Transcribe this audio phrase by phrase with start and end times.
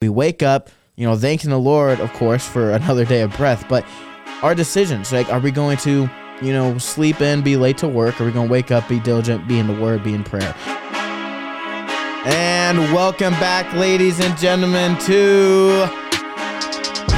[0.00, 3.68] We wake up, you know, thanking the Lord, of course, for another day of breath,
[3.68, 3.84] but
[4.42, 6.08] our decisions, like, are we going to,
[6.40, 8.20] you know, sleep in, be late to work?
[8.20, 10.54] Are we going to wake up, be diligent, be in the Word, be in prayer?
[12.24, 15.90] And welcome back, ladies and gentlemen, to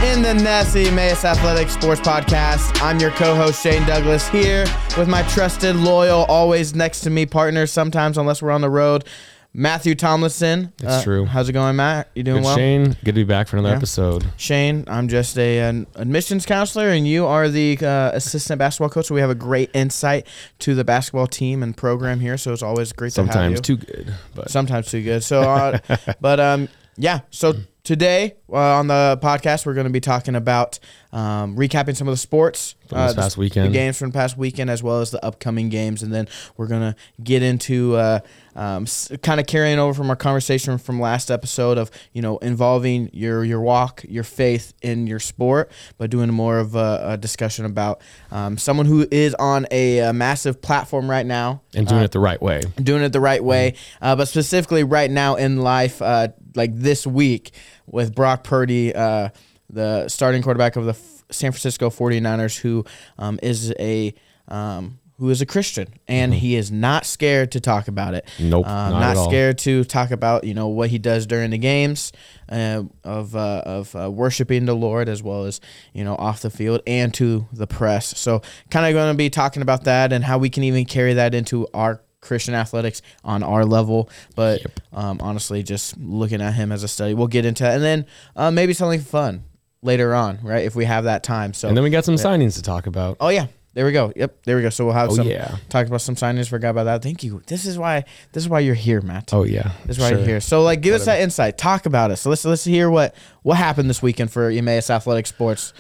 [0.02, 2.80] in the Nessie Emmaus Athletic Sports Podcast.
[2.80, 4.64] I'm your co-host Shane Douglas here
[4.96, 7.66] with my trusted, loyal, always next to me partner.
[7.66, 9.04] Sometimes, unless we're on the road,
[9.52, 10.72] Matthew Tomlinson.
[10.78, 11.24] That's true.
[11.26, 12.08] How's it going, Matt?
[12.14, 12.56] You doing Good, well?
[12.56, 12.84] Shane.
[13.04, 13.78] Good to be back for another Yeah.
[13.78, 14.24] episode.
[14.36, 19.06] Shane, I'm just a an admissions counselor, and you are the uh, assistant basketball coach.
[19.06, 20.26] So we have a great insight
[20.60, 22.38] to the basketball team and program here.
[22.38, 23.32] So it's always great to have you.
[23.56, 25.24] Sometimes too good, but Sometimes too good.
[25.24, 25.78] So, uh,
[26.20, 27.20] but um, yeah.
[27.30, 30.78] So today uh, on the podcast, we're going to be talking about
[31.12, 33.72] um, recapping some of the sports From uh, this the- past the weekend.
[33.72, 36.82] games from the past weekend, as well as the upcoming games, and then we're going
[36.92, 36.94] to
[37.24, 38.20] get into uh,
[38.54, 42.38] um, s- kind of carrying over from our conversation from last episode of you know
[42.38, 47.16] involving your your walk, your faith in your sport, but doing more of a, a
[47.16, 52.00] discussion about um, someone who is on a, a massive platform right now and doing
[52.02, 52.60] uh, it the right way.
[52.76, 53.74] doing it the right way.
[54.00, 57.50] Uh, but specifically right now in life, uh, like this week
[57.86, 59.30] with Brock Purdy, uh,
[59.68, 62.84] the starting quarterback of the F- San Francisco 49ers, who
[63.18, 64.14] um, is a
[64.48, 68.26] um, who is a Christian, and he is not scared to talk about it.
[68.40, 69.28] Nope, Um, not not at all.
[69.28, 72.10] scared to talk about you know what he does during the games
[72.48, 75.60] uh, of uh, of uh, worshiping the Lord as well as
[75.92, 78.18] you know off the field and to the press.
[78.18, 81.14] So kind of going to be talking about that and how we can even carry
[81.14, 84.08] that into our Christian athletics on our level.
[84.34, 87.84] But um, honestly, just looking at him as a study, we'll get into that, and
[87.84, 89.44] then uh, maybe something fun
[89.82, 90.64] later on, right?
[90.64, 91.52] If we have that time.
[91.54, 93.18] So and then we got some signings to talk about.
[93.20, 93.46] oh yeah.
[93.72, 94.12] There we go.
[94.16, 94.70] Yep, there we go.
[94.70, 95.56] So we'll have Oh, some yeah.
[95.68, 96.48] talked about some signings.
[96.48, 97.02] Forgot about that.
[97.02, 97.40] Thank you.
[97.46, 98.04] This is why.
[98.32, 99.32] This is why you're here, Matt.
[99.32, 100.18] Oh yeah, This is why sure.
[100.18, 100.40] you're here.
[100.40, 101.56] So like, give us that insight.
[101.56, 102.16] Talk about it.
[102.16, 105.72] So let's let's hear what what happened this weekend for Emmaus Athletic Sports.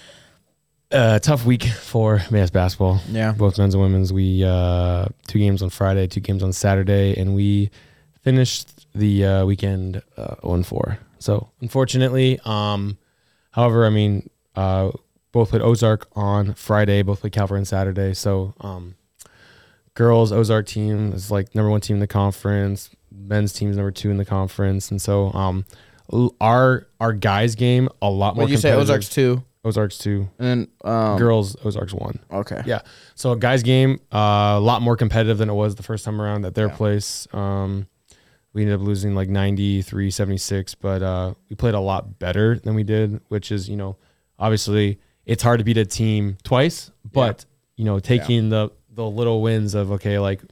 [0.92, 3.00] Uh, tough week for Mass basketball.
[3.08, 3.30] Yeah.
[3.32, 4.12] both men's and women's.
[4.12, 7.70] We uh, two games on Friday, two games on Saturday, and we
[8.22, 10.98] finished the uh, weekend uh, 0 4.
[11.20, 12.98] So unfortunately, um,
[13.52, 14.90] however, I mean, uh,
[15.32, 18.14] both played Ozark on Friday, both played Calvary on Saturday.
[18.14, 18.94] So um,
[19.94, 22.90] girls Ozark team is like number one team in the conference.
[23.12, 25.64] Men's team is number two in the conference, and so um,
[26.40, 28.44] our our guys game a lot more.
[28.44, 28.72] What you say?
[28.72, 32.18] Ozarks two, Ozarks two, and then um, girls Ozarks one.
[32.32, 32.62] Okay.
[32.66, 32.80] Yeah.
[33.14, 36.20] So a guys game, uh, a lot more competitive than it was the first time
[36.20, 36.76] around at their Yeah.
[36.76, 37.26] place.
[37.32, 37.86] Um,
[38.52, 42.74] we ended up losing like 93, 76, but uh, we played a lot better than
[42.74, 43.96] we did, which is, you know,
[44.40, 44.98] obviously
[45.30, 47.44] it's hard to beat a team twice, but
[47.76, 50.42] you know, taking the the little wins of okay, like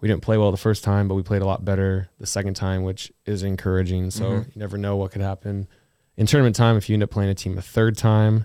[0.00, 2.54] we didn't play well the first time, but we played a lot better the second
[2.54, 4.10] time, which is encouraging.
[4.10, 4.46] So Mhm.
[4.46, 5.68] you never know what could happen
[6.16, 8.44] in tournament time if you end up playing a team a third time.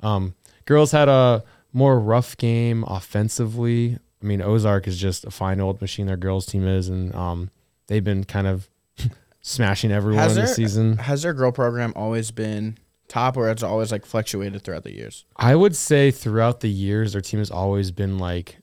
[0.00, 0.34] Um,
[0.64, 3.98] girls had a more rough game offensively.
[4.22, 6.06] I mean, Ozark is just a fine old machine.
[6.06, 7.50] Their girls team is, and um,
[7.86, 8.68] they've been kind of
[9.42, 10.96] smashing everyone Has this there- season.
[10.98, 15.24] Has their girl program always been top, or it's always like fluctuated throughout the years?
[15.36, 18.58] I would say throughout the years, their team has always been like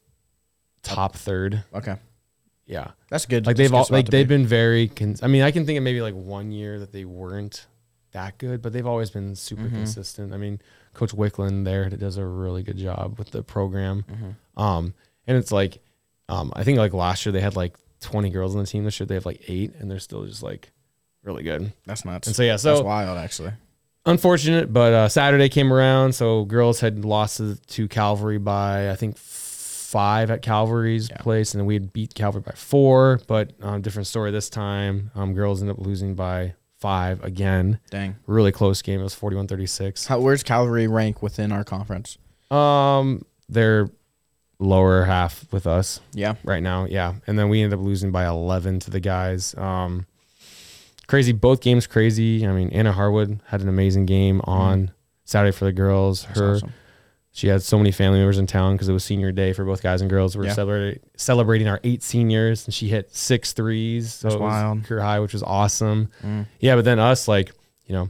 [0.84, 1.64] top third.
[1.74, 1.96] Okay,
[2.66, 3.46] Yeah, that's good.
[3.46, 4.36] like they've all, like they've be.
[4.38, 4.88] been very.
[4.88, 7.66] Con- I mean, I can think of maybe like one year that they weren't
[8.12, 9.72] that good, but they've always been super Mhm.
[9.72, 10.34] consistent.
[10.34, 10.62] I mean,
[10.94, 14.06] Coach Wickland there does a really good job with the program.
[14.10, 14.62] Mhm.
[14.62, 14.94] Um,
[15.28, 15.80] and it's like,
[16.30, 18.86] um, I think like last year they had like 20 girls on the team.
[18.86, 20.72] This year they have like eight, and they're still just like
[21.24, 21.74] really good.
[21.86, 22.28] That's nuts.
[22.28, 23.52] And so yeah, so that's wild, actually.
[24.06, 28.96] Unfortunate, but uh, Saturday came around, so girls had lost to, to Calvary by I
[28.96, 31.18] think five at Calvary's Yeah.
[31.18, 33.20] place, and then we had beat Calvary by four.
[33.28, 35.12] But um, different story this time.
[35.16, 37.80] Um, girls ended up losing by five again.
[37.90, 38.16] Dang.
[38.28, 39.00] Really close game.
[39.00, 40.08] It was 41-36.
[40.08, 42.18] How, where's Calvary rank within our conference?
[42.52, 43.90] Um, they're
[44.60, 46.00] lower half with us.
[46.14, 46.36] Yeah.
[46.44, 46.86] right now.
[46.86, 47.16] Yeah.
[47.28, 49.56] And then we ended up losing by 11 to the guys.
[49.58, 50.06] Um,
[51.08, 51.32] crazy.
[51.32, 52.46] Both games crazy.
[52.48, 54.92] I mean, Anna Harwood had an amazing game on
[55.24, 56.26] Saturday for the girls.
[56.26, 56.74] That's Her, awesome.
[57.32, 59.82] she had so many family members in town because it was senior day for both
[59.84, 60.38] guys and girls.
[60.38, 60.54] We're Yeah.
[60.54, 64.14] celebrating, celebrating our eight seniors and she hit six threes.
[64.14, 64.84] So That's it was wild.
[64.84, 66.10] career high, which was awesome.
[66.24, 66.46] Mm.
[66.60, 66.76] Yeah.
[66.76, 67.52] But then us, like,
[67.88, 68.10] you know,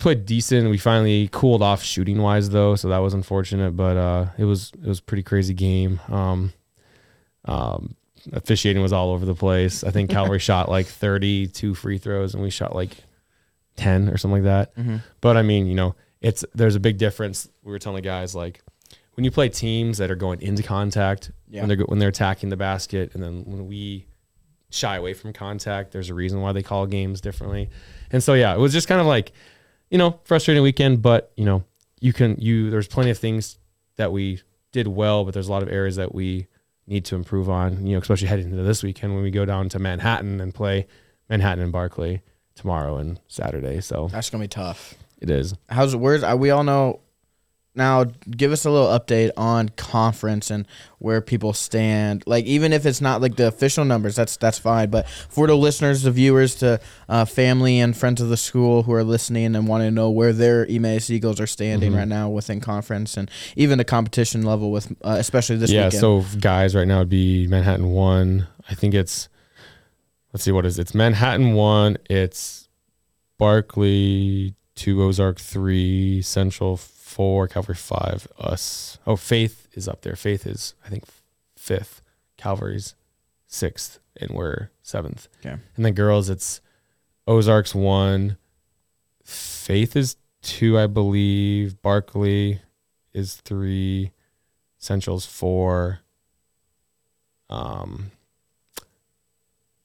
[0.00, 0.68] played decent.
[0.68, 3.76] We finally cooled off shooting wise though, so that was unfortunate.
[3.76, 6.00] But uh, it was it was a pretty crazy game.
[6.08, 6.52] Um,
[7.44, 7.94] um,
[8.32, 9.84] officiating was all over the place.
[9.84, 12.96] I think Calvary shot like 32 free throws, and we shot like
[13.76, 14.76] 10 or something like that.
[14.76, 15.02] Mhm.
[15.20, 17.48] But I mean, you know, it's there's a big difference.
[17.62, 18.62] We were telling the guys like
[19.14, 21.60] when you play teams that are going into contact Yeah.
[21.62, 24.06] when they're when they're attacking the basket, and then when we
[24.70, 25.92] shy away from contact.
[25.92, 27.70] There's a reason why they call games differently.
[28.10, 29.32] And so yeah, it was just kind of like,
[29.90, 31.62] you know, frustrating weekend, but you know,
[32.00, 33.58] you can you there's plenty of things
[33.96, 34.42] that we
[34.72, 36.46] did well, but there's a lot of areas that we
[36.86, 39.68] need to improve on, you know, especially heading into this weekend when we go down
[39.70, 40.86] to Manhattan and play
[41.28, 42.22] Manhattan and Barclay
[42.54, 43.80] tomorrow and Saturday.
[43.80, 44.94] So That's gonna be tough.
[45.20, 45.54] it is.
[45.68, 47.00] How's where's we all know
[47.76, 50.66] now give us a little update on conference and
[50.98, 54.88] where people stand like even if it's not like the official numbers that's that's fine
[54.90, 58.92] but for the listeners the viewers to uh, family and friends of the school who
[58.92, 61.96] are listening and want to know where their Emmaus Eagles are standing Mhm.
[61.98, 66.00] right now within conference and even the competition level with uh, especially this yeah, weekend
[66.00, 68.46] so guys right now would be Manhattan one.
[68.68, 69.28] I think it's
[70.32, 70.82] let's see what is it?
[70.82, 72.68] it's Manhattan one, it's
[73.38, 76.76] Barclay two, Ozark three, Central
[77.06, 78.98] four, Calvary five, us.
[79.06, 80.16] Oh, Faith is up there.
[80.16, 81.04] Faith is I think
[81.56, 82.02] fifth,
[82.36, 82.94] Calvary's
[83.46, 85.28] sixth, and we're seventh.
[85.40, 85.56] Okay.
[85.76, 86.60] And then girls, it's
[87.26, 88.36] Ozark's one,
[89.24, 91.80] Faith is two, I believe.
[91.82, 92.60] Barclay
[93.14, 94.12] is three.
[94.78, 96.00] Central's four.
[97.50, 98.10] Um,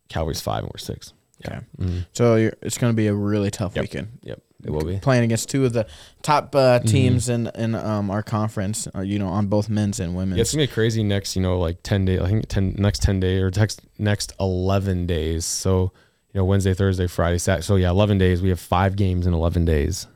[0.10, 1.14] Calvary's five, and we're six.
[1.40, 2.06] Yeah, Mhm.
[2.14, 4.20] so you're, it's going to be a really tough weekend.
[4.22, 4.38] Yep.
[4.38, 4.98] weekend it will be.
[4.98, 5.86] playing against two of the
[6.22, 6.88] top uh, Mm-hmm.
[6.88, 10.42] teams in in um, our conference uh, you know on both men's and women's Yeah,
[10.42, 12.20] it's gonna be crazy next, you know, like ten days.
[12.22, 15.46] I think ten next ten day or next next eleven days.
[15.46, 15.92] So
[16.34, 17.64] you know, Wednesday, Thursday, Friday, Saturday.
[17.64, 18.42] So yeah, eleven days.
[18.42, 20.08] We have five games in eleven days,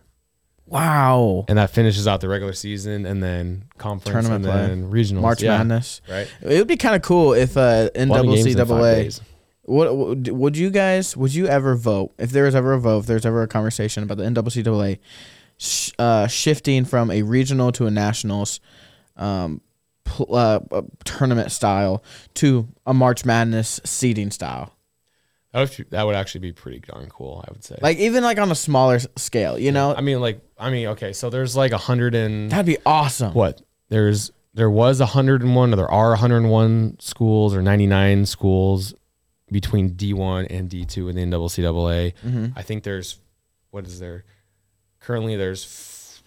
[0.67, 5.21] wow and that finishes out the regular season, and then conference, Tournament and then regionals.
[5.21, 6.01] March yeah, Madness.
[6.09, 6.27] right?
[6.41, 9.21] It would be kind of cool if uh, A lot of games in five NCAA.
[9.65, 11.17] What would would you guys?
[11.17, 12.99] Would you ever vote if there was ever a vote?
[12.99, 14.99] If there's ever a conversation about the NCAA
[15.57, 18.59] sh- uh, shifting from a regional to a nationals
[19.17, 19.61] um,
[20.03, 22.03] pl- uh, uh, tournament style
[22.35, 24.71] to a March Madness seeding style?
[25.51, 27.43] That would, that would actually be pretty darn cool.
[27.47, 27.77] I would say.
[27.81, 31.13] Like even like on a smaller scale, you know, I mean, like, I mean, okay,
[31.13, 33.33] so there's like a hundred and that'd be awesome.
[33.33, 33.61] what?
[33.89, 37.61] There's there was a hundred and one, or there are hundred and one schools or
[37.61, 38.93] ninety nine schools
[39.59, 42.13] between D one and D two in the NCAA.
[42.19, 43.17] hmm I think there's
[43.71, 44.25] what is there?
[44.99, 46.21] Currently, there's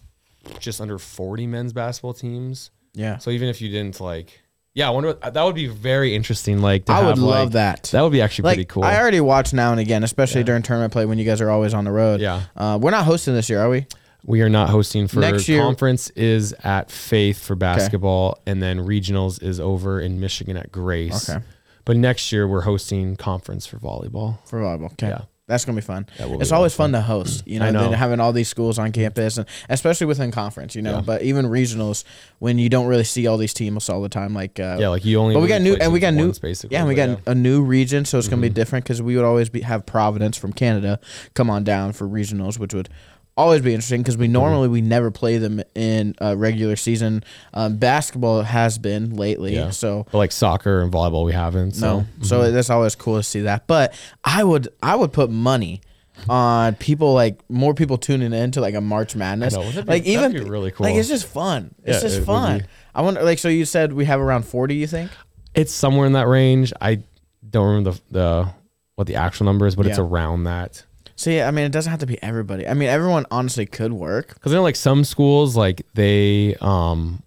[0.46, 2.70] f- just under forty men's basketball teams.
[2.94, 4.40] Yeah, So even if you didn't like,
[4.74, 6.62] yeah, I wonder what, that would be very interesting.
[6.62, 7.82] Like, to I would have, love like- that.
[7.92, 8.82] That would be actually like pretty cool.
[8.82, 10.46] I already watch now and again, especially Yeah.
[10.46, 12.20] during tournament play when you guys are always on the road.
[12.20, 13.86] yeah, Uh, we're not hosting this year, are we?
[14.24, 18.78] we are not hosting for Next year- conference is at Faith for basketball, and then
[18.78, 21.28] regionals is over in Michigan at Grace.
[21.30, 21.44] Okay.
[21.88, 24.38] But next year we're hosting conference for volleyball.
[24.46, 24.92] For volleyball.
[24.92, 25.08] Okay.
[25.08, 25.22] Yeah.
[25.46, 26.04] That's gonna be fun.
[26.18, 27.84] That It's be always of fun to host, you know, I know.
[27.84, 30.96] then having all these schools on campus and especially within conference, you know.
[30.96, 31.00] Yeah.
[31.00, 32.04] But even regionals
[32.40, 35.06] when you don't really see all these teams all the time, like uh, Yeah, like
[35.06, 35.32] you only.
[35.34, 36.74] But we got new- and we got new- basically.
[36.74, 38.42] yeah, and we but got a new region, so it's gonna Mm-hmm.
[38.42, 41.00] be different because we would always be have Providence from Canada
[41.32, 42.90] come on down for regionals, which would
[43.38, 44.32] always be interesting because we Mm-hmm.
[44.34, 47.22] normally we never play them in a regular season.
[47.54, 49.70] Um, basketball has been lately, Yeah.
[49.70, 51.72] so But like soccer and volleyball, we haven't.
[51.76, 52.06] So no.
[52.22, 53.66] So that's always cool to see that.
[53.66, 53.94] But
[54.24, 55.80] I would I would put money
[56.28, 59.54] on people like more people tuning in to like a March Madness.
[59.54, 60.84] Know, that'd be- like even that'd be really cool.
[60.86, 61.74] Like it's just fun.
[61.84, 62.58] It's Yeah, just would fun.
[62.58, 62.64] be.
[62.94, 65.10] I wonder like so you said we have around 40, you think?
[65.54, 66.72] it's somewhere in that range.
[66.80, 67.02] I
[67.48, 68.48] don't remember the the
[68.96, 70.04] what the actual number is, but it's Yeah.
[70.04, 70.82] around that.
[71.18, 72.66] See, I mean it doesn't have to be everybody.
[72.68, 74.34] I mean everyone honestly could work.
[74.34, 77.22] Because I know like some schools like they um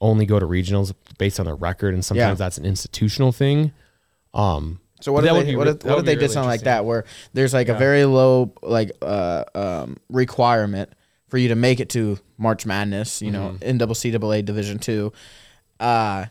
[0.00, 2.44] only go to regionals based on their record, and sometimes Yeah.
[2.44, 3.72] that's an institutional thing.
[4.32, 6.00] Um, So what But if that would they, be what re- if, that what would
[6.02, 8.92] if they be did really something like that where there's like a very low like
[9.02, 10.90] uh um requirement
[11.28, 13.82] for you to make it to March Madness, you know, Mm-hmm.
[13.82, 15.12] NCAA Division 2.
[15.80, 16.26] Uh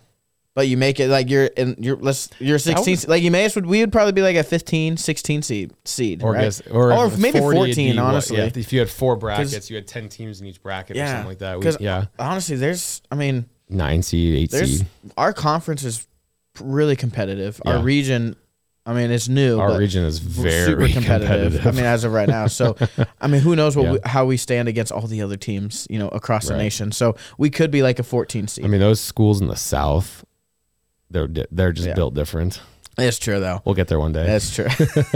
[0.53, 3.45] but you make it like you're in you're let's you're 16 would- like you may
[3.45, 6.41] as would we would probably be like a 15 16 seed seed or right?
[6.41, 8.37] guess, or, Or maybe 14, be what- honestly.
[8.37, 11.13] yeah, if you had four brackets, you had ten teams in each bracket or Yeah,
[11.13, 11.59] something like that.
[11.79, 14.87] We, yeah, honestly there's I mean nine seed, eight there's seed.
[15.17, 16.05] our conference is
[16.59, 18.35] really competitive our region
[18.85, 21.53] I mean it's new Our region is very super competitive.
[21.61, 21.67] competitive.
[21.67, 22.47] I mean, as of right now.
[22.47, 22.75] So,
[23.21, 23.91] I mean, who knows what Yeah.
[23.91, 26.91] we, how we stand against all the other teams, you know, across the nation.
[26.91, 28.65] So we could be like a 14 seed.
[28.65, 30.25] I mean, those schools in the South,
[31.11, 31.93] they're di- they're just Yeah.
[31.95, 32.61] built different.
[32.97, 33.61] it's true though.
[33.65, 34.25] We'll get there one day.
[34.25, 34.65] That's true.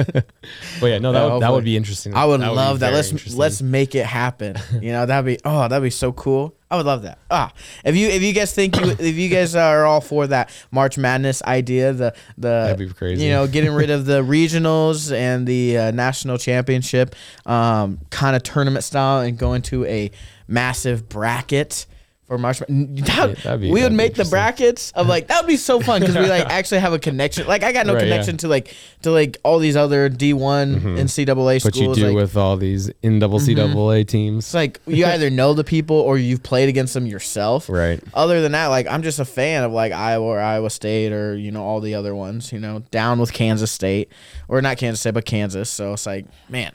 [0.80, 1.52] but yeah, no, that, Yeah, would, that hopefully.
[1.52, 2.16] would be interesting.
[2.16, 2.88] I would be love that.
[2.88, 3.40] very Let's interesting.
[3.40, 4.56] let's make it happen.
[4.82, 6.56] You know, that'd be oh, that'd be so cool.
[6.72, 7.20] I would love that.
[7.30, 10.50] Ah, if you if you guys think you if you guys are all for that
[10.72, 13.24] March Madness idea, the the That'd be crazy.
[13.24, 17.14] you know getting rid of the regionals and the uh, national championship
[17.46, 20.12] um, kind of tournament style and going to a
[20.48, 21.86] massive bracket
[22.28, 22.62] for March.
[22.68, 23.44] Madness.
[23.44, 26.16] That, be- we would make the brackets of like that would be so fun because
[26.16, 27.48] we like actually have a connection.
[27.48, 28.10] Like I got no Right, yeah.
[28.10, 30.88] connection to like to like all these other D one mm-hmm.
[30.96, 31.64] NCAA schools.
[31.64, 34.06] But you do like, with all these n double NCAA mm-hmm.
[34.06, 34.46] teams.
[34.46, 37.70] it's like you either know the people or you've played against them yourself.
[37.70, 38.02] Right.
[38.14, 41.36] Other than that, like I'm just a fan of like Iowa or Iowa State or
[41.36, 42.52] you know all the other ones.
[42.52, 44.12] You know, down with Kansas State
[44.48, 45.70] or not Kansas State but Kansas.
[45.70, 46.74] So it's like man.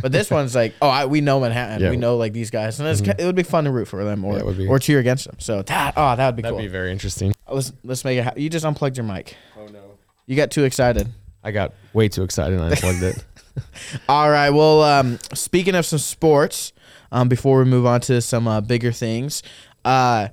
[0.00, 1.80] But this one's like, oh, I, we know Manhattan.
[1.80, 1.90] Yeah.
[1.90, 4.24] We know like these guys, and it's, it would be fun to root for them
[4.24, 4.66] or Yeah, it would be.
[4.66, 5.36] or cheer against them.
[5.38, 6.62] So that oh, that would be That'd cool.
[6.64, 7.34] be very interesting.
[7.50, 8.24] let's let's make it.
[8.24, 9.36] Ha- you just unplugged your mic.
[9.58, 9.80] Oh no.
[10.26, 11.08] You got too excited.
[11.44, 13.24] I got way too excited and I unplugged it.
[14.08, 14.50] All right.
[14.50, 16.72] Well, um, speaking of some sports,
[17.10, 19.42] um, before we move on to some uh, bigger things,
[19.84, 20.28] uh,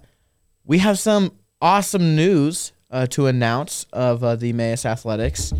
[0.65, 5.51] we have some awesome news uh, to announce of uh, the Emmaus Athletics.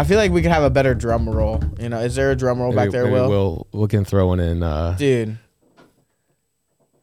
[0.00, 1.62] I feel like we could have a better drum roll.
[1.78, 3.28] You know, is there a drum roll back Maybe- there, maybe Will?
[3.28, 4.62] We'll we can throw one in.
[4.62, 5.36] Uh, Dude.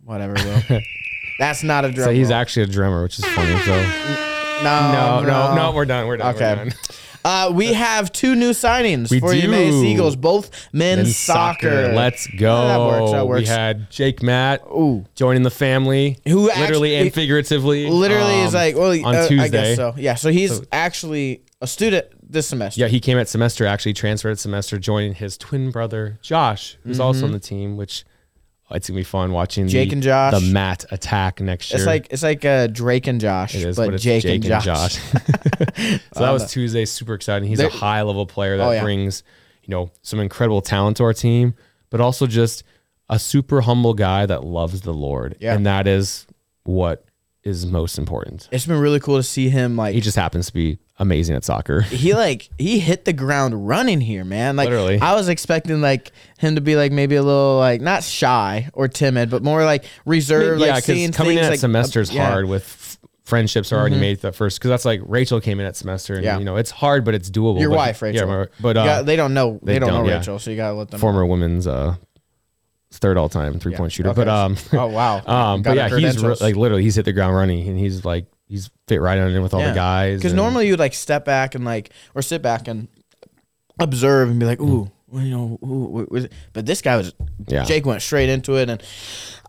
[0.03, 0.79] Whatever, Will.
[1.39, 2.37] That's not a drum so he's roll.
[2.39, 3.55] actually a drummer, which is funny.
[3.61, 3.75] So
[4.63, 6.07] no, no, no, no, we're done.
[6.07, 6.33] We're done.
[6.35, 6.55] Okay.
[6.55, 6.73] We're done.
[7.23, 9.47] Uh, we have two new signings We for the do.
[9.53, 11.93] Emmaus Eagles, both men's, Men's soccer.
[11.93, 12.67] Let's go.
[12.67, 13.41] that works, that works.
[13.41, 15.05] We had Jake Matt Ooh.
[15.13, 17.87] joining the family, Who literally actually- and figuratively.
[17.87, 19.49] Literally is um, like, well, on uh, I Tuesday.
[19.49, 19.93] guess so.
[19.97, 22.81] Yeah, so he's actually a student this semester.
[22.81, 26.99] Yeah, he came at semester, actually transferred at semester, joining his twin brother Josh, who's
[26.99, 27.77] also on the team.
[27.77, 28.03] Which
[28.69, 29.71] oh, it's gonna be fun watching Mm-hmm.
[29.71, 30.33] Jake the, and Josh.
[30.33, 31.77] the Matt attack next year.
[31.79, 34.95] It's like it's like uh, Drake and Josh, It is, but, it's Jake, and Josh.
[36.13, 36.85] so that was Tuesday.
[36.85, 37.47] Super exciting.
[37.47, 38.83] He's There- a high level player that Oh, yeah.
[38.83, 39.23] brings,
[39.63, 41.53] you know, some incredible talent to our team,
[41.89, 42.63] but also just
[43.09, 45.37] a super humble guy that loves the Lord.
[45.39, 45.55] Yeah.
[45.55, 46.27] And that is
[46.63, 47.05] what
[47.43, 48.49] is most important.
[48.51, 51.43] It's been really cool to see him like He just happens to be amazing at
[51.43, 51.81] soccer.
[51.81, 54.55] he like he hit the ground running here, man.
[54.55, 54.99] Like Literally.
[54.99, 58.87] I was expecting like him to be like maybe a little like not shy or
[58.87, 60.61] timid, but more like reserved.
[60.61, 62.29] yeah, like because coming in at like, semester is uh, yeah.
[62.29, 64.59] hard with friendships are already made at that first.
[64.59, 66.39] Because that's like Rachel came in at semester, and Yeah.
[66.39, 67.59] you know it's hard, but it's doable.
[67.59, 68.27] Your but, wife, Rachel.
[68.27, 69.59] Yeah, but uh, got- they don't know.
[69.61, 70.17] They, they don't, don't, know yeah.
[70.17, 70.99] Rachel, so you gotta let them.
[70.99, 71.95] former women's uh,
[72.91, 74.13] third all time three point shooter.
[74.13, 75.17] But um, oh wow.
[75.27, 78.05] Um, Got but yeah, he's re- like literally he's hit the ground running, and he's
[78.05, 80.19] like he's fit right on in with all the guys.
[80.19, 82.87] Because and- normally you'd like step back and like or sit back and
[83.79, 86.33] observe and be like, ooh, well, you know, ooh, what was it?
[86.53, 87.13] but this guy was
[87.47, 87.63] Yeah.
[87.63, 88.81] Jake went straight into it and.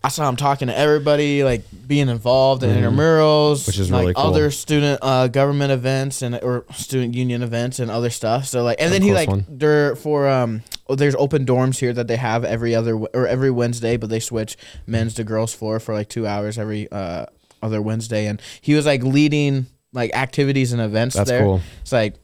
[0.00, 3.66] I saw him talking to everybody, like being involved in intramurals, Mm-hmm.
[3.66, 4.24] Which is like really cool.
[4.26, 8.44] other student uh, government events and or student union events and other stuff.
[8.46, 9.44] So like, and then he close like one.
[9.48, 13.50] there for um, oh, there's open dorms here that they have every other or every
[13.50, 17.26] Wednesday, but they switch men's to girls floor for like two hours every uh
[17.62, 21.42] other Wednesday, and he was like leading like activities and events That's there.
[21.42, 21.60] cool.
[21.82, 22.14] It's like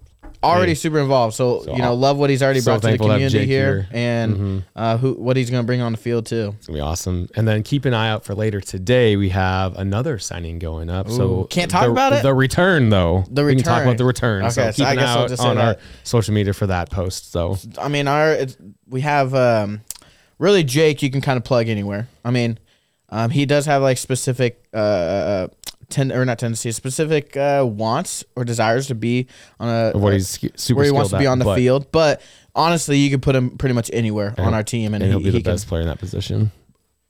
[0.42, 0.76] already Hey.
[0.76, 1.34] super involved.
[1.34, 3.46] So, So you know, love what he's already so brought to the thankful to community
[3.46, 3.88] here, here.
[3.92, 4.62] and Mhm.
[4.76, 6.54] uh, who what he's going to bring on the field too.
[6.58, 7.30] It's gonna be awesome.
[7.34, 9.16] And then keep an eye out for later today.
[9.16, 11.08] We have another signing going up.
[11.08, 11.46] so Ooh.
[11.48, 12.22] Can't talk the, about it?
[12.22, 13.24] The return though.
[13.30, 13.88] The We can talk return.
[13.88, 14.42] about the return.
[14.42, 16.66] Okay, so so keep I an guess eye I'll out on our social media for
[16.66, 17.32] that post.
[17.32, 19.80] So I mean, our it's, we have um,
[20.38, 21.02] really Jake.
[21.02, 22.08] You can kind of plug anywhere.
[22.22, 22.58] I mean,
[23.14, 25.48] um, he does have like specific uh, uh
[25.88, 29.28] ten or not tendencies, specific uh, wants or desires to be
[29.60, 31.56] on a of what he's super where he wants to be at, on the but-
[31.56, 31.92] field.
[31.92, 32.20] But
[32.54, 35.18] honestly, you could put him pretty much anywhere on our team, and, and he, he'll
[35.20, 36.50] be the he can- best player in that position.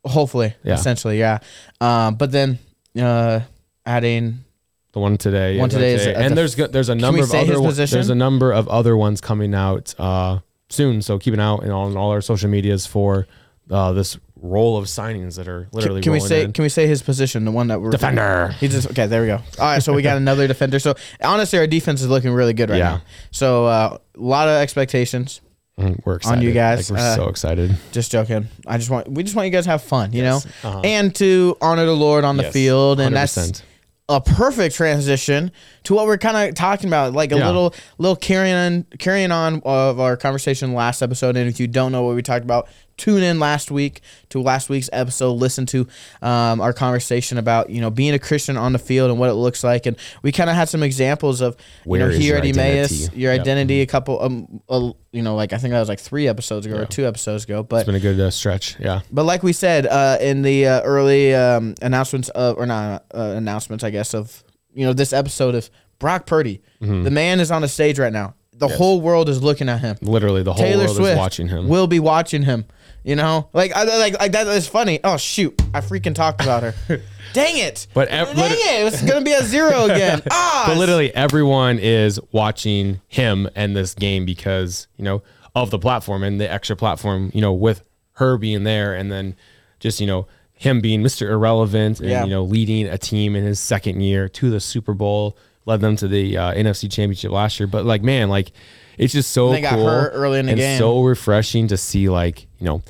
[0.04, 0.75] hopefully, Yeah.
[0.75, 1.38] essentially, yeah.
[1.80, 2.58] Um, but then
[3.00, 3.40] uh,
[3.87, 4.44] adding
[4.92, 7.32] The one today, One yeah, today is at and the- there's there's a number of
[7.32, 11.00] other one- there's a number of other ones coming out uh, soon.
[11.00, 13.26] So keep an eye out on all our social medias for
[13.70, 16.52] uh, this roll of signings that are literally Can we rolling say in.
[16.52, 18.54] can we say his position, the one that we're Defender.
[18.60, 19.06] He's just okay.
[19.06, 19.36] There we go.
[19.36, 20.78] All right, so we got another defender.
[20.78, 22.90] So honestly, our defense is looking really good right Yeah.
[22.96, 23.02] now.
[23.30, 25.40] So uh, a lot of expectations.
[25.80, 26.38] Mm, We're excited.
[26.38, 27.76] on you guys, Like, we're uh, so excited.
[27.90, 28.46] Just joking.
[28.66, 30.44] I just want we just want you guys to have fun, you Yes.
[30.62, 30.80] know, Uh-huh.
[30.84, 33.14] and to honor the Lord on the field, and 100%.
[33.34, 33.62] that's
[34.08, 35.50] a perfect transition
[35.84, 37.46] to what we're kind of talking about, like a Yeah.
[37.46, 41.36] little little carrying on carrying on of our conversation last episode.
[41.36, 44.00] And if you don't know what we talked about, tune in last week
[44.30, 45.32] to last week's episode.
[45.32, 45.86] Listen to
[46.22, 49.34] um, our conversation about you know being a Christian on the field and what it
[49.34, 52.44] looks like, and we kind of had some examples of you Where know here at
[52.46, 53.40] Emmaus, your Yep.
[53.40, 53.80] identity.
[53.80, 56.76] A couple, um, uh, you know, like I think that was like three episodes ago
[56.78, 58.76] or two episodes ago, but It's been a good uh, stretch.
[58.78, 59.00] Yeah.
[59.10, 63.34] but like we said uh, in the uh, early um, announcements of, or not uh,
[63.36, 64.43] announcements, I guess of
[64.75, 68.35] you know this episode of Brock Purdy, the man is on the stage right now.
[68.52, 68.71] The Mm-hmm.
[68.71, 68.78] Yes.
[68.78, 69.97] whole world is looking at him.
[70.00, 71.66] Literally, the whole Taylor world Swift is watching him.
[71.69, 72.64] Will be watching him.
[73.02, 75.00] You know, like I like like that is funny.
[75.04, 76.75] Oh shoot, I freaking talked about her.
[77.35, 77.87] Dang it!
[77.95, 78.87] But ev- Dang lit- it!
[78.95, 80.23] It's gonna be a zero again.
[80.31, 85.23] Ah, but literally everyone is watching him and this game because you know
[85.57, 89.35] of the platform and the extra platform you know with her being there and then
[89.81, 90.26] just you know
[90.64, 91.28] him being Mr.
[91.28, 92.25] Irrelevant and Yeah.
[92.25, 95.94] you know leading a team in his second year to the Super Bowl, led them
[95.97, 97.66] to the uh, NFC Championship last year.
[97.66, 98.52] But like man, like
[98.99, 100.78] it's just so They got cool hurt early in the and game.
[100.78, 102.83] so refreshing to see like you know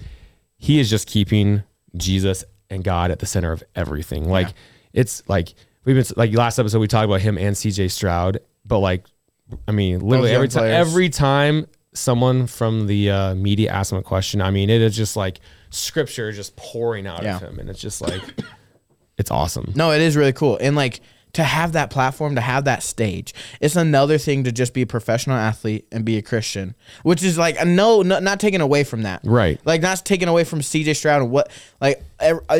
[0.56, 1.62] he is just keeping
[1.96, 4.28] Jesus and God at the center of everything.
[4.28, 4.48] Like
[4.92, 5.54] it's like
[5.84, 9.04] we've been like last episode we talked about him and CJ Stroud, but like
[9.68, 14.02] I mean literally every time every time someone from the uh, media asks him a
[14.02, 15.40] question, I mean it is just like
[15.74, 17.36] scripture just pouring out Yeah.
[17.36, 18.22] of him, and it's just like
[19.18, 19.72] it's awesome.
[19.74, 20.58] No, it is really cool.
[20.60, 21.00] And like
[21.34, 24.86] to have that platform, to have that stage, it's another thing to just be a
[24.86, 29.02] professional athlete and be a Christian, which is like no, no not taken away from
[29.02, 29.20] that.
[29.24, 29.60] Right.
[29.64, 31.50] Like not taken away from CJ Stroud and what
[31.80, 32.04] like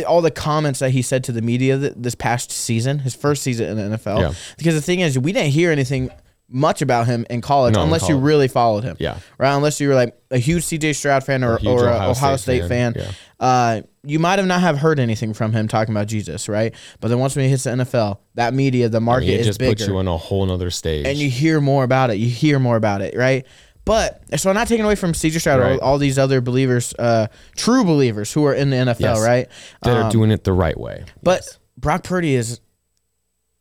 [0.09, 3.78] all the comments that he said to the media this past season, his first season
[3.78, 4.18] in the NFL.
[4.21, 4.33] Yeah.
[4.59, 6.11] Because the thing is, we didn't hear anything
[6.54, 8.96] much about him in college No, in unless you really followed him.
[9.00, 9.18] Yeah.
[9.38, 9.52] Right.
[9.54, 12.61] Unless you were like a huge CJ Stroud fan or, a or Ohio Ohio, State
[12.62, 12.94] State, fan.
[12.94, 13.14] fan.
[13.40, 16.73] Uh, you might have not have heard anything from him talking about Jesus, right?
[17.00, 19.40] But then once when he hits the NFL, that media, the I market mean, it
[19.40, 21.06] is just bigger puts you on a whole nother stage.
[21.06, 22.18] and you hear more about it.
[22.18, 23.44] You hear more about it, right?
[23.84, 25.80] But so I'm not taking away from CJ Stroud or Right.
[25.80, 29.20] all, all these other believers, uh, true believers who are in the NFL, Yes.
[29.20, 29.49] right?
[29.82, 31.04] that are Um, doing it the right way.
[31.23, 31.58] but Yes.
[31.76, 32.61] Brock Purdy is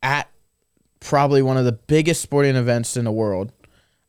[0.02, 0.28] at
[1.04, 3.52] probably one of the biggest sporting events in the world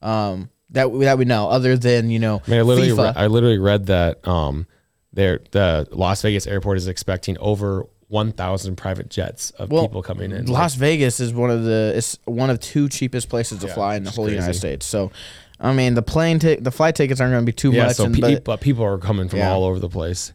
[0.01, 3.13] um, that we, that we know, other than you know I mean, I literally, re-
[3.15, 4.65] I literally read that um,
[5.13, 10.31] there the Las Vegas airport is expecting over 1,000 private jets of Well, people coming
[10.31, 10.45] in.
[10.45, 13.95] Las Vegas is one of the it's one of two cheapest places to Yeah, fly
[13.95, 14.53] in the whole United.
[14.53, 14.85] States.
[14.85, 15.11] So,
[15.59, 17.95] I mean, the plane ti- the flight tickets aren't going to be too yeah, much.
[17.95, 19.51] so and, pe- but, but people are coming from Yeah.
[19.51, 20.33] all over the place.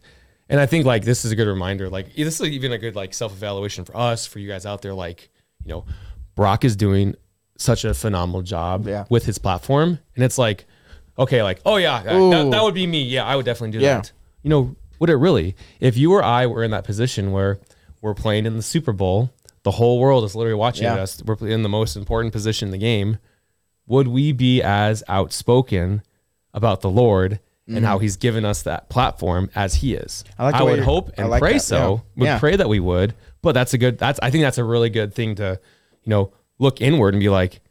[0.49, 1.89] And I think like this is a good reminder.
[1.89, 4.81] Like this is even a good like self evaluation for us, for you guys out
[4.81, 4.93] there.
[4.93, 5.29] Like
[5.63, 5.85] you know,
[6.35, 7.15] Brock is doing
[7.57, 9.05] such a phenomenal job Yeah.
[9.09, 10.65] with his platform, and it's like,
[11.19, 13.03] okay, like oh yeah, that, that, that would be me.
[13.03, 13.95] Yeah, I would definitely do Yeah.
[13.97, 14.11] that.
[14.43, 15.55] You know, would it really?
[15.79, 17.59] If you or I were in that position where
[18.01, 19.31] we're playing in the Super Bowl,
[19.63, 20.95] the whole world is literally watching Yeah.
[20.95, 21.21] us.
[21.23, 23.17] We're in the most important position in the game.
[23.87, 26.01] Would we be as outspoken
[26.53, 28.01] about the Lord and how mm.
[28.01, 30.23] He's given us that platform as He is?
[30.39, 31.77] I like the way would you're- hope I and like pray that, so.
[31.77, 32.19] yeah.
[32.19, 32.39] Would Yeah.
[32.39, 33.13] pray that we would.
[33.43, 33.97] But that's a good.
[33.97, 35.59] That's I think that's a really good thing to,
[36.03, 37.61] you know, look inward and be like,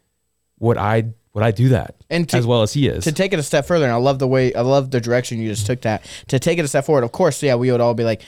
[0.58, 3.04] would I would I do that And to- as well as He is?
[3.04, 5.38] to take it a step further, and I love the way I love the direction
[5.38, 6.04] you just took that.
[6.28, 8.22] To take it a step forward, of course, yeah, we would all be like,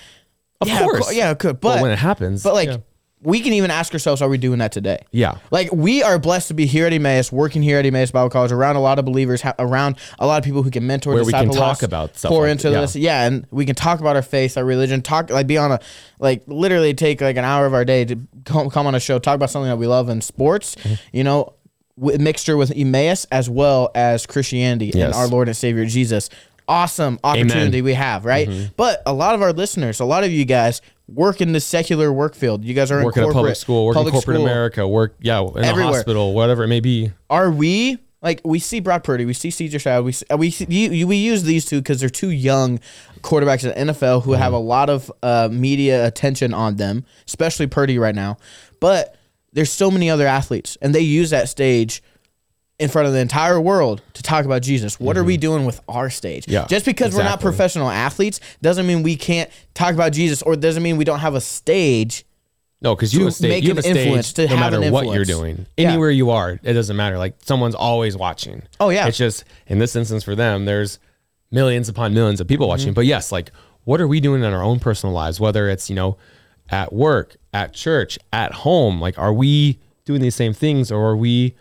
[0.61, 1.05] Of yeah, course.
[1.07, 2.77] cour- yeah, it could, but but when it happens, but like yeah.
[3.25, 4.99] We can even ask ourselves, are we doing that today?
[5.13, 5.39] yeah.
[5.53, 8.51] Like we are blessed to be here at Emmaus, working here at Emmaus Bible College,
[8.53, 11.25] around a lot of believers, ha- around a lot of people who can mentor, Where
[11.25, 12.81] we can disciple talk us, about stuff pour like into yeah.
[12.81, 15.71] this, yeah, and we can talk about our faith, our religion, talk like be on
[15.73, 15.79] a
[16.19, 19.19] like literally take like an hour of our day to come, come on a show,
[19.21, 20.95] talk about something that we love in sports, Mm-hmm.
[21.17, 21.55] you know,
[21.97, 26.29] with mixture with Emmaus as well as Christianity and our Lord and Savior Jesus.
[26.69, 28.49] Awesome opportunity we have, right?
[28.49, 28.73] Mm-hmm.
[28.77, 30.81] But a lot of our listeners, a lot of you guys
[31.15, 32.65] work in the secular work field.
[32.65, 34.47] You guys are working in corporate, public school, work in public corporate school.
[34.47, 37.13] America, work yeah in a hospital, whatever it may be.
[37.31, 40.67] are we like we see Brock Purdy, we see CJ Stroud, we see, we see,
[40.69, 42.79] you, we use these two because they're two young
[43.21, 47.67] quarterbacks in the NFL who have a lot of uh, media attention on them, especially
[47.67, 48.37] Purdy right now.
[48.81, 49.17] But
[49.53, 52.03] there's so many other athletes, and they use that stage
[52.83, 54.99] in front of the entire world to talk about Jesus.
[55.01, 56.47] What are we doing with our stage?
[56.49, 60.57] Yeah, Just because we're not professional athletes doesn't mean we can't talk about Jesus, or
[60.57, 62.25] doesn't mean we don't have a stage.
[62.81, 63.97] No, because you to have make You have a an stage.
[63.99, 65.91] influence, to no have matter an what you're doing, Yeah.
[65.91, 67.17] anywhere you are, it doesn't matter.
[67.17, 68.63] Like someone's always watching.
[68.81, 69.07] Oh, yeah.
[69.07, 70.99] It's just in this instance for them, there's
[71.53, 72.53] millions upon millions of Mm-hmm.
[72.55, 72.93] people watching.
[72.93, 73.53] But yes, like
[73.85, 75.39] what are we doing in our own personal lives?
[75.39, 76.17] Whether it's you know,
[76.71, 79.01] at work, at church, at home.
[79.01, 81.55] Like, are we doing these same things, or are we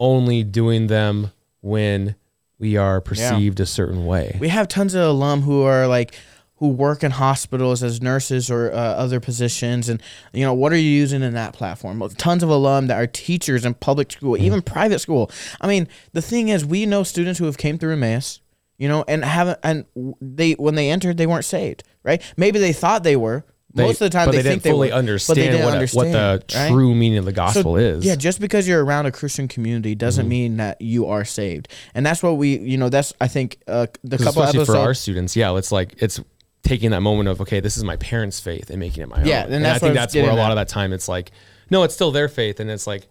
[0.00, 2.14] only doing them when
[2.58, 4.36] we are perceived a certain way?
[4.40, 6.14] We have tons of alum who are like
[6.56, 10.76] who work in hospitals as nurses or uh, other positions, and you know what are
[10.76, 12.00] you using in that platform?
[12.00, 15.30] Well, Tons of alum that are teachers in public school, even private school.
[15.60, 18.40] I mean, the thing is, we know students who have came through Emmaus,
[18.76, 19.84] you know, and haven't, and
[20.20, 22.20] they when they entered, they weren't saved, right?
[22.36, 23.44] Maybe they thought they were.
[23.74, 25.48] They- Most of the time, they, they, think didn't fully they were, understand, but they
[25.50, 26.70] didn't what, understand what the right?
[26.70, 28.04] true meaning of the gospel is.
[28.04, 30.28] Yeah, just because you're around a Christian community doesn't Mm-hmm.
[30.30, 33.86] mean that you are saved, and that's what we, you know, that's I think uh,
[34.02, 34.68] the couple especially episodes.
[34.70, 36.18] for our students, yeah, it's like it's
[36.62, 39.40] taking that moment of okay, this is my parents' faith and making it my Yeah,
[39.40, 39.44] own.
[39.46, 40.52] and And, that's I think that's where a lot at.
[40.52, 41.30] of that time it's like,
[41.70, 43.06] no, it's still their faith, and it's like,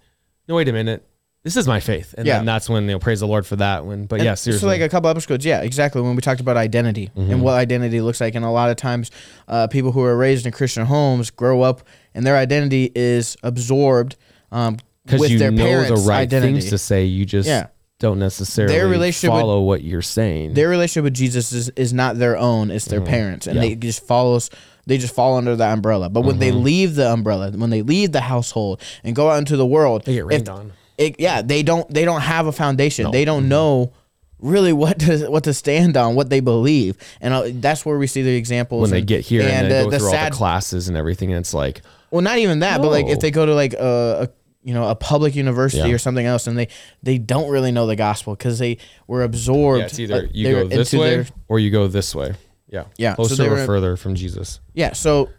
[0.48, 1.07] no, wait a minute,
[1.44, 2.38] this is my faith, and Yeah.
[2.38, 3.86] then that's when you know praise the Lord for that.
[3.86, 6.02] When, but yeah, seriously, So like a couple episodes, yeah, exactly.
[6.02, 7.32] When we talked about identity Mm-hmm.
[7.32, 9.12] and what identity looks like, and a lot of times,
[9.48, 11.82] uh, people who are raised in Christian homes grow up
[12.14, 14.16] and their identity is absorbed
[14.52, 16.54] um, because with you their know parents' the right identity.
[16.54, 17.68] things to say, you just Yeah.
[18.00, 20.54] don't necessarily Their relationship with- follow what you're saying.
[20.54, 23.64] their relationship with Jesus is, is not their own; it's their parents, and Mm-hmm.
[23.64, 23.70] Yeah.
[23.70, 24.50] they just follows.
[24.86, 26.10] They just fall under that umbrella.
[26.10, 26.64] But when they Mm-hmm.
[26.64, 30.14] leave the umbrella, when they leave the household and go out into the world, they
[30.14, 30.72] get rained on.
[30.98, 33.06] It, yeah, they don't they don't have a foundation.
[33.06, 33.12] No.
[33.12, 33.94] They don't know
[34.40, 38.08] really what to what to stand on, what they believe, and uh, that's where we
[38.08, 40.14] see the examples When they and- get here and, and they uh, go the through
[40.16, 41.82] all the classes and everything, and it's like,
[42.12, 44.30] well, not even that, but like if they go to like a, a
[44.64, 45.96] you know a public university Yeah.
[45.96, 46.68] or something else, and they
[47.04, 49.80] they don't really know the gospel because they were absorbed.
[49.80, 52.34] yeah, it's either uh, you they go this way their- or you go this way.
[52.70, 54.60] Yeah, Yeah, closer they or further from Jesus.
[54.74, 55.30] yeah, so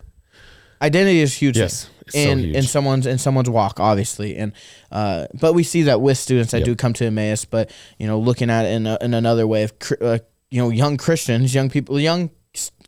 [0.81, 1.57] identity is huge.
[1.59, 2.57] Yes, so in huge.
[2.57, 4.53] in someone's in someone's walk, obviously, and
[4.93, 6.67] uh, but we see that with students that Yep.
[6.67, 9.63] do come to Emmaus, but you know, looking at it in a, in another way
[9.65, 10.19] of uh,
[10.51, 12.31] you know, young Christians, young people, young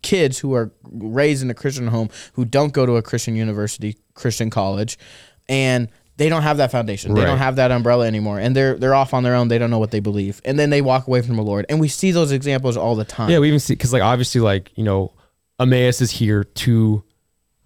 [0.02, 3.96] kids who are raised in a Christian home who don't go to a Christian university,
[4.14, 4.98] Christian college,
[5.48, 7.14] and they don't have that foundation.
[7.14, 9.48] They don't have that umbrella anymore, and they're they're off on their own.
[9.48, 11.64] They don't know what they believe, and then they walk away from the Lord.
[11.70, 13.30] And we see those examples all the time.
[13.30, 15.14] Yeah, we even see because like obviously like you know,
[15.59, 17.02] Emmaus is here to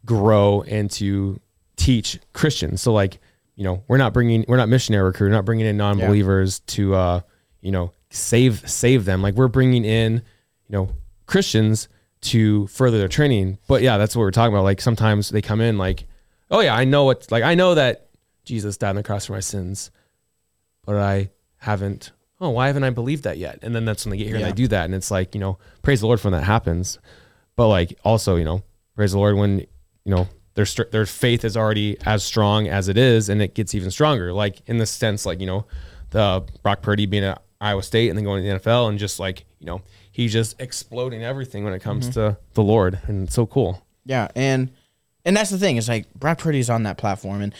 [0.04, 1.40] grow and to
[1.76, 2.80] teach Christians.
[2.82, 3.18] So like
[3.56, 6.94] you know, we're not bringing we're not missionary recruit, we're not bringing in non-believers to
[6.94, 7.20] uh
[7.60, 9.22] you know save save them.
[9.22, 10.22] Like we're bringing in you
[10.70, 10.90] know
[11.26, 11.88] Christians
[12.22, 13.58] to further their training.
[13.68, 14.64] But yeah, that's what we're talking about.
[14.64, 16.06] Like sometimes they come in like,
[16.50, 18.08] oh yeah, I know what like I know that
[18.44, 19.90] Jesus died on the cross for my sins,
[20.84, 22.12] but I haven't.
[22.40, 23.60] Oh, why haven't I believed that yet?
[23.62, 24.46] And then that's when they get here Yeah.
[24.48, 26.44] and they do that, and it's like you know, praise the Lord for when that
[26.44, 26.98] happens.
[27.56, 28.64] But like also, you know,
[28.96, 29.66] praise the Lord when you
[30.14, 33.90] know their their faith is already as strong as it is, and it gets even
[33.90, 34.32] stronger.
[34.32, 35.66] Like in the sense, like you know,
[36.10, 39.18] the Brock Purdy being at Iowa State and then going to the NFL, and just
[39.18, 43.34] like you know, he's just exploding everything when it comes to the Lord, and it's
[43.34, 43.84] so cool.
[44.04, 44.70] Yeah, and
[45.24, 45.76] and that's the thing.
[45.76, 47.54] It's like Brock Purdy's on that platform, and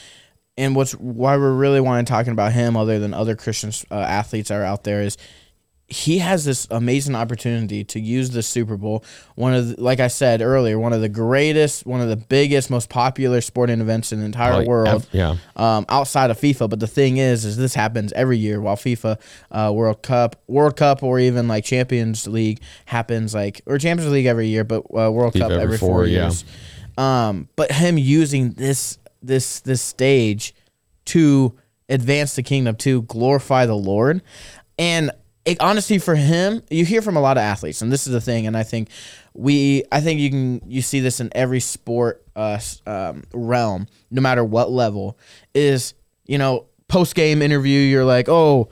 [0.57, 4.51] and what's why we're really wanting talking about him, other than other Christian uh, athletes
[4.51, 5.17] that are out there, is
[5.87, 10.09] he has this amazing opportunity to use the Super Bowl, one of the, like I
[10.09, 14.21] said earlier, one of the greatest, one of the biggest, most popular sporting events in
[14.21, 14.89] the entire world.
[14.89, 15.37] ev- yeah.
[15.57, 18.63] Um, outside of FIFA, but the thing is, is this happens every year.
[18.63, 19.21] While FIFA,
[19.51, 24.27] uh, World Cup, World Cup, or even like Champions League happens like or Champions League
[24.27, 26.23] every year, but uh, World Cup every, every four, four, yeah.
[26.23, 26.45] years.
[26.97, 30.55] Um, but him using this this this stage
[31.07, 31.55] to
[31.91, 34.23] advance the kingdom, to glorify the Lord,
[34.79, 35.11] and
[35.45, 38.21] it, honestly, for him, you hear from a lot of athletes, and this is the
[38.21, 38.89] thing, and I think
[39.35, 44.21] we, I think you can you see this in every sport uh, um, realm, no
[44.23, 45.19] matter what level,
[45.55, 45.95] is
[46.27, 48.69] you know post game interview, you're like, oh.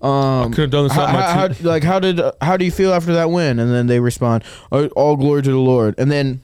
[0.00, 2.70] Um, could have done this how, my how- how- like how did how do you
[2.70, 3.58] feel after that win?
[3.58, 6.40] And then they respond, "Uh, "All glory to the Lord." And then,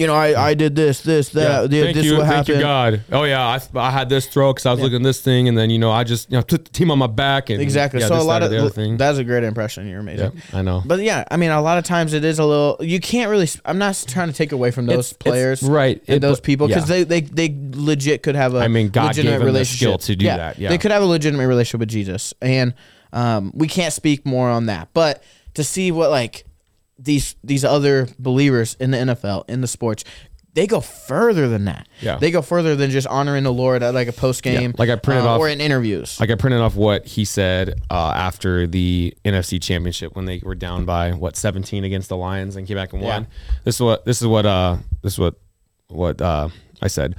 [0.00, 1.70] you know, I, I did this, this, that.
[1.70, 2.56] Yeah, Yeah, thank this you, what thank happened.
[2.56, 3.02] you, God.
[3.12, 5.58] Oh yeah, I, I had this throw because I was looking at this thing, and
[5.58, 8.00] then you know I just you know took the team on my back and Exactly.
[8.00, 8.96] Yeah, so a lot of the other thing.
[8.96, 9.86] that's a great impression.
[9.86, 10.32] You're amazing.
[10.34, 10.82] Yeah, I know.
[10.86, 12.78] But yeah, I mean, a lot of times it is a little.
[12.80, 13.46] You can't really.
[13.66, 16.40] I'm not trying to take away from those It's- it's- players, right, and it- those
[16.40, 17.04] people because yeah.
[17.04, 18.60] they, they they legit could have a.
[18.60, 20.70] I mean, God legitimate gave them the relationship skill to do that, yeah.
[20.70, 22.72] they could have a legitimate relationship with Jesus, and
[23.12, 24.88] um, we can't speak more on that.
[24.94, 25.22] But
[25.54, 26.46] to see what like
[27.02, 30.04] these these other believers in the NFL in the sports.
[30.52, 31.86] They go further than that.
[32.00, 32.16] Yeah.
[32.16, 34.76] They go further than just honoring the Lord at like a post game, Yeah.
[34.78, 36.18] Like I printed off- or in interviews.
[36.18, 40.56] Like I printed off what he said uh, after the NFC Championship when they were
[40.56, 43.22] down by what 17 against the Lions and came back and won.
[43.22, 43.28] Yeah.
[43.62, 45.34] This is what this is what uh this is what
[45.86, 46.48] what uh
[46.82, 47.14] I said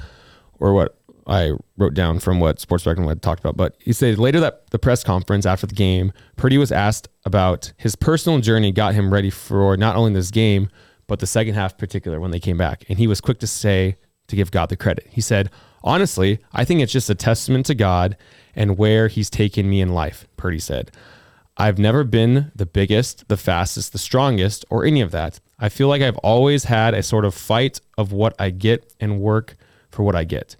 [0.59, 3.57] or what I wrote down from what Sports Spectrum had talked about.
[3.57, 7.73] But he said later that the press conference after the game, Purdy was asked about
[7.77, 10.69] his personal journey got him ready for not only this game
[11.07, 13.97] but the second half particular when they came back, and he was quick to say
[14.27, 15.05] to give God the credit.
[15.09, 15.49] He said,
[15.83, 18.15] Honestly, I think it's just a testament to God
[18.55, 20.89] and where He's taken me in life, Purdy said.
[21.57, 25.41] I've never been the biggest, the fastest, the strongest, or any of that.
[25.59, 29.19] I feel like I've always had a sort of fight of what I get and
[29.19, 29.57] work
[29.89, 30.55] for what I get.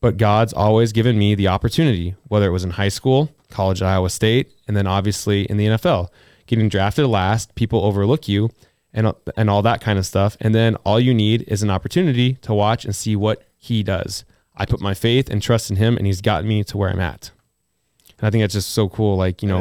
[0.00, 3.88] But God's always given me the opportunity, whether it was in high school, college at
[3.88, 6.08] Iowa State, and then obviously in the NFL.
[6.46, 8.50] Getting drafted last, people overlook you
[8.92, 10.36] and, and all that kind of stuff.
[10.40, 14.24] And then all you need is an opportunity to watch and see what he does.
[14.56, 17.00] I put my faith and trust in him, and he's gotten me to where I'm
[17.00, 17.30] at.
[18.18, 19.16] And I think that's just so cool.
[19.16, 19.60] Like, you know,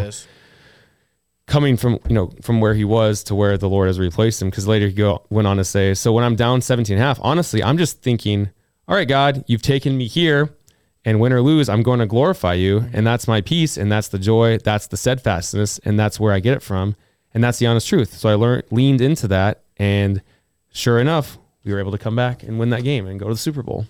[1.45, 4.49] coming from you know from where he was to where the Lord has replaced him.
[4.49, 7.05] Because later he go went on to say, "So when I'm down 17 and a
[7.05, 8.49] half, honestly, I'm just thinking,
[8.87, 10.49] all right, God, you've taken me here,
[11.05, 14.09] and win or lose, I'm going to glorify you, and that's my peace, and that's
[14.09, 16.95] the joy, that's the steadfastness, and that's where I get it from,
[17.33, 18.13] and that's the honest truth.
[18.13, 20.21] So I learned leaned into that, and
[20.71, 23.33] sure enough, we were able to come back and win that game and go to
[23.33, 23.85] the Super Bowl.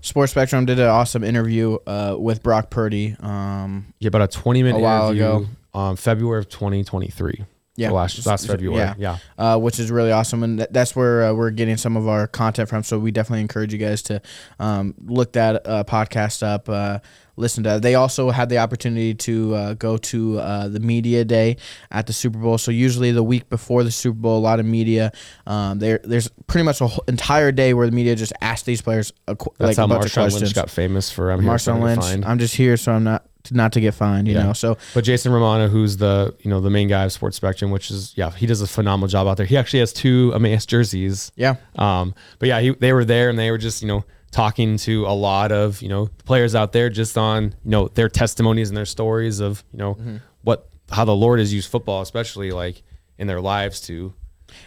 [0.00, 3.14] Sports Spectrum did an awesome interview uh, with Brock Purdy.
[3.20, 5.46] Um, Yeah, about a 20 minute A while interview ago.
[5.78, 7.44] um, February of 2023.
[7.76, 7.90] Yeah.
[7.90, 8.78] Last last February.
[8.78, 8.94] Yeah.
[8.98, 9.18] Yeah.
[9.38, 12.26] uh, which is really awesome, and th- that's where uh, we're getting some of our
[12.26, 12.82] content from.
[12.82, 14.22] So we definitely encourage you guys to
[14.58, 17.00] um, look that uh, podcast up, uh,
[17.36, 17.70] listen to.
[17.70, 17.82] That.
[17.82, 21.58] They also had the opportunity to uh, go to uh, the media day
[21.90, 22.56] at the Super Bowl.
[22.56, 25.12] So usually the week before the Super Bowl, a lot of media.
[25.46, 29.12] Um, there, there's pretty much an entire day where the media just asks these players
[29.28, 30.42] a, qu- That's like a how bunch of Marshawn questions.
[30.42, 32.24] Lynch got famous for I'm Marshawn Lynch.
[32.26, 34.28] I'm just here, so I'm not not to get fined.
[34.28, 34.44] You Yeah.
[34.44, 37.70] know, so But Jason Romano, who's the you know the main guy of Sports Spectrum,
[37.70, 39.46] which is yeah, he does a phenomenal job out there.
[39.46, 41.30] He actually has two Emmaus jerseys.
[41.36, 41.56] yeah.
[41.76, 45.06] Um, but yeah, he, they were there and they were just you know talking to
[45.06, 48.76] a lot of you know players out there just on you know their testimonies and
[48.76, 50.16] their stories of you know Mm-hmm.
[50.42, 52.82] what how the Lord has used football, especially like
[53.18, 54.12] in their lives to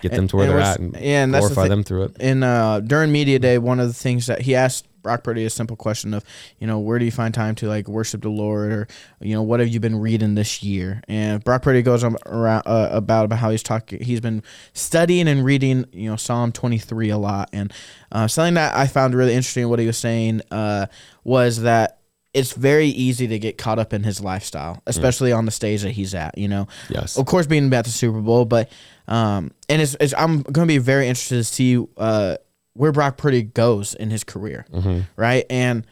[0.02, 2.04] get them to where they're what's- at and yeah, and that's the glorify them through
[2.04, 2.18] it.
[2.20, 5.50] in uh during media day one of the things that he asked brock purdy a
[5.50, 6.24] simple question of
[6.60, 8.88] you know where do you find time to like worship the lord or
[9.20, 11.02] you know what have you been reading this year?
[11.08, 15.28] And brock purdy goes on around uh, about about how he's talking he's been studying
[15.28, 17.50] and reading you know psalm 23 a lot.
[17.54, 17.74] And
[18.12, 20.88] uh, something that i found really interesting what he was saying uh,
[21.24, 22.00] was that
[22.34, 25.92] it's very easy to get caught up in his lifestyle especially on the stage that
[25.92, 26.68] he's at you know?
[26.90, 27.18] Yes.
[27.18, 28.72] of course being at the Super Bowl, but
[29.08, 32.38] um, and it's, it's I'm going to be very interested to see uh
[32.74, 35.06] where Brock Purdy goes in his career, Mhm.
[35.18, 35.46] right?
[35.50, 35.86] And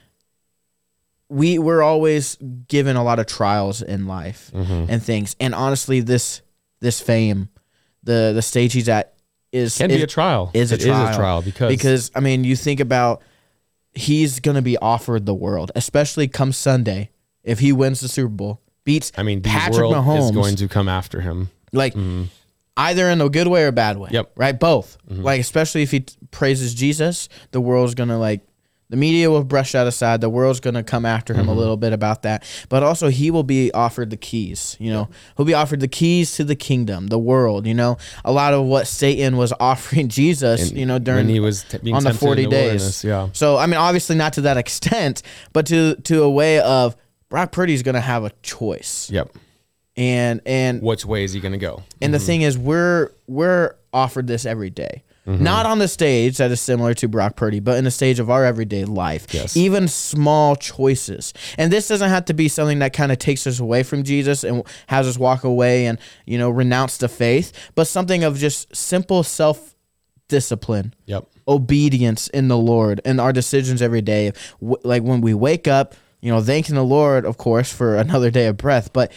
[1.29, 2.37] we we're always
[2.67, 4.85] given a lot of trials in life Mhm.
[4.89, 6.41] and things, and honestly, this
[6.79, 7.49] this fame,
[8.03, 9.13] the the stage he's at
[9.51, 10.51] is Can is- be a trial.
[10.53, 11.15] is a It trial.
[11.15, 13.21] trial because because I mean, you think about
[13.93, 17.09] he's going to be offered the world, especially come Sunday
[17.43, 20.25] if he wins the Super Bowl, beats I mean the Patrick world Mahomes.
[20.25, 21.49] is going to come after him.
[21.73, 22.27] like Mhm.
[22.77, 24.09] Either in a good way or a bad way.
[24.11, 24.31] Yep.
[24.35, 24.57] Right.
[24.57, 24.97] Both.
[25.09, 25.23] Mm-hmm.
[25.23, 28.41] Like especially if he t- praises Jesus, the world's gonna like
[28.89, 30.21] the media will brush that aside.
[30.21, 31.59] The world's gonna come after him a mm-hmm.
[31.59, 32.45] little bit about that.
[32.69, 34.77] But also he will be offered the keys.
[34.79, 37.67] You know, he'll be offered the keys to the kingdom, the world.
[37.67, 40.69] You know, a lot of what Satan was offering Jesus.
[40.69, 43.03] And you know, during he was t- being on the 40 the days.
[43.03, 43.29] Yeah.
[43.33, 46.95] So I mean, obviously not to that extent, but to to a way of
[47.29, 49.35] Brock Purdy's gonna have a choice, Yep.
[49.97, 51.83] And and Which way is he going to go?
[52.01, 52.25] and the mm-hmm.
[52.25, 55.03] thing is, we're we're offered this every day.
[55.25, 55.43] Mm-hmm.
[55.43, 58.29] Not on the stage that is similar to Brock Purdy, but in the stage of
[58.29, 59.27] our everyday life.
[59.33, 59.57] Yes.
[59.57, 61.33] Even small choices.
[61.57, 64.45] And this doesn't have to be something that kind of takes us away from Jesus
[64.45, 68.73] and has us walk away and, you know, renounce the faith, but something of just
[68.73, 69.75] simple self
[70.29, 71.25] discipline Yep.
[71.47, 74.31] obedience in the Lord and our decisions every day.
[74.61, 78.47] Like when we wake up, you know, thanking the Lord, of course, for another day
[78.47, 79.11] of breath, but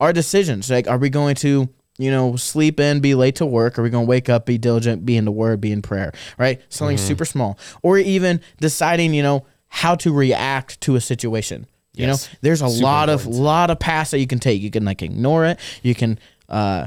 [0.00, 3.78] our decisions, like, are we going to, you know, sleep in, be late to work?
[3.78, 6.12] Are we going to wake up, be diligent, be in the word, be in prayer,
[6.38, 6.60] right?
[6.70, 7.06] Something Mm-hmm.
[7.06, 7.58] super small.
[7.82, 11.66] Or even deciding, you know, how to react to a situation.
[11.92, 12.26] You Yes.
[12.32, 13.34] know, there's a Super lot important.
[13.36, 14.62] of lot of paths that you can take.
[14.62, 15.58] You can like ignore it.
[15.82, 16.86] You can uh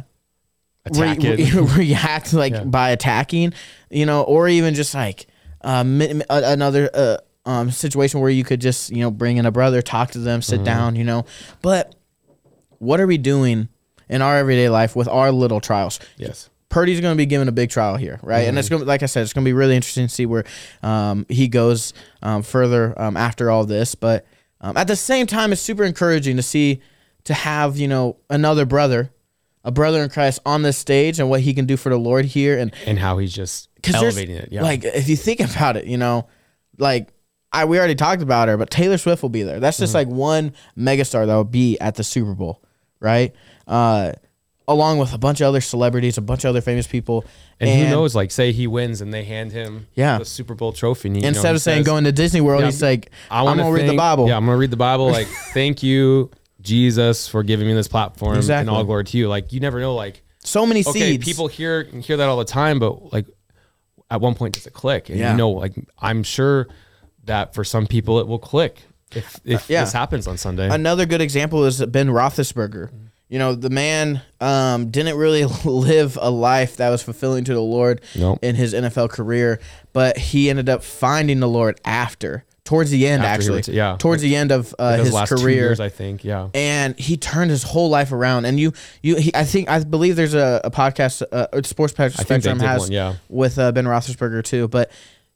[0.86, 1.54] Attack re- it.
[1.54, 2.64] re- react like Yeah.
[2.66, 3.54] by attacking,
[3.90, 5.28] you know, or even just like
[5.64, 9.52] mi- mi- another uh, um, situation where you could just you know bring in a
[9.52, 10.50] brother, talk to them, Mm-hmm.
[10.56, 11.26] sit down, you know.
[11.62, 11.96] But
[12.84, 13.70] what are we doing
[14.10, 16.00] in our everyday life with our little trials?
[16.18, 16.50] Yes.
[16.70, 18.48] Purdy's going to be given a big trial here, right?
[18.48, 18.74] And it's Mm-hmm.
[18.78, 20.44] going to, like I said, it's going to be really interesting to see where
[20.82, 21.94] um, he goes
[22.24, 23.94] um, further um, after all this.
[23.96, 24.26] But
[24.60, 26.82] um, at the same time, it's super encouraging to see
[27.26, 29.12] to have you know another brother,
[29.64, 32.26] a brother in Christ on this stage and what he can do for the Lord
[32.26, 34.50] here, and And how he's just elevating it.
[34.52, 34.64] Yeah.
[34.64, 36.28] like if you think about it, you know,
[36.80, 37.10] like
[37.52, 39.60] I we already talked about her, but Taylor Swift will be there.
[39.60, 39.84] That's Mm-hmm.
[39.84, 42.63] just like one megastar that will be at the Super Bowl,
[43.04, 43.34] right?
[43.68, 44.14] Uh,
[44.68, 47.26] along with a bunch of other celebrities, a bunch of other famous people,
[47.60, 48.16] and, who knows?
[48.16, 50.18] Like, say he wins and they hand him Yeah.
[50.20, 51.10] the Super Bowl trophy.
[51.10, 53.40] And know, Instead he of saying says, going to Disney World, Yeah, he's like, I
[53.42, 54.28] I'm gonna to read the Bible.
[54.28, 55.12] Yeah, I'm gonna read the Bible.
[55.12, 58.62] Like, thank you, Jesus, for giving me this platform, Exactly.
[58.62, 59.28] and all glory to you.
[59.28, 59.96] Like, you never know.
[59.96, 61.26] Like, So many okay, seeds.
[61.26, 63.28] people hear hear that all the time, but like,
[64.10, 65.10] at one point, does it click?
[65.10, 65.32] And Yeah.
[65.32, 66.68] you know, like, I'm sure
[67.26, 68.82] that for some people it will click
[69.16, 69.84] if if yeah.
[69.84, 70.70] this happens on Sunday.
[70.70, 72.90] Another good example is Ben Roethlisberger.
[73.30, 77.62] You know, the man um, didn't really live a life that was fulfilling to the
[77.62, 78.40] Lord Nope.
[78.44, 79.60] in his NFL career,
[79.92, 83.62] but he ended up finding the Lord after, towards the end, After actually.
[83.62, 83.98] reti- yeah.
[83.98, 85.56] Towards the end of uh, his last two career.
[85.56, 86.24] years, I think.
[86.24, 86.50] Yeah.
[86.54, 88.46] and he turned his whole life around.
[88.46, 91.94] And you, you, he, I think, I believe there's a, a podcast, uh, uh, Sports
[91.94, 93.16] Spectrum I think they did has one, yeah.
[93.30, 94.68] with uh, Ben Roethlisberger too.
[94.68, 94.92] But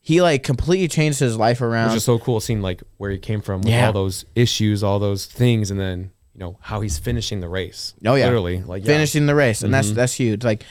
[0.08, 1.88] he like completely changed his life It around.
[1.88, 3.88] was just so cool seeing like where he came from with Yeah.
[3.88, 7.94] all those issues, all those things, and then you know how he's finishing the race.
[8.06, 8.24] Oh, yeah.
[8.26, 8.72] literally like yeah.
[8.78, 8.86] Mm-hmm.
[8.88, 10.46] finishing the race, and that's that's huge.
[10.46, 10.64] Like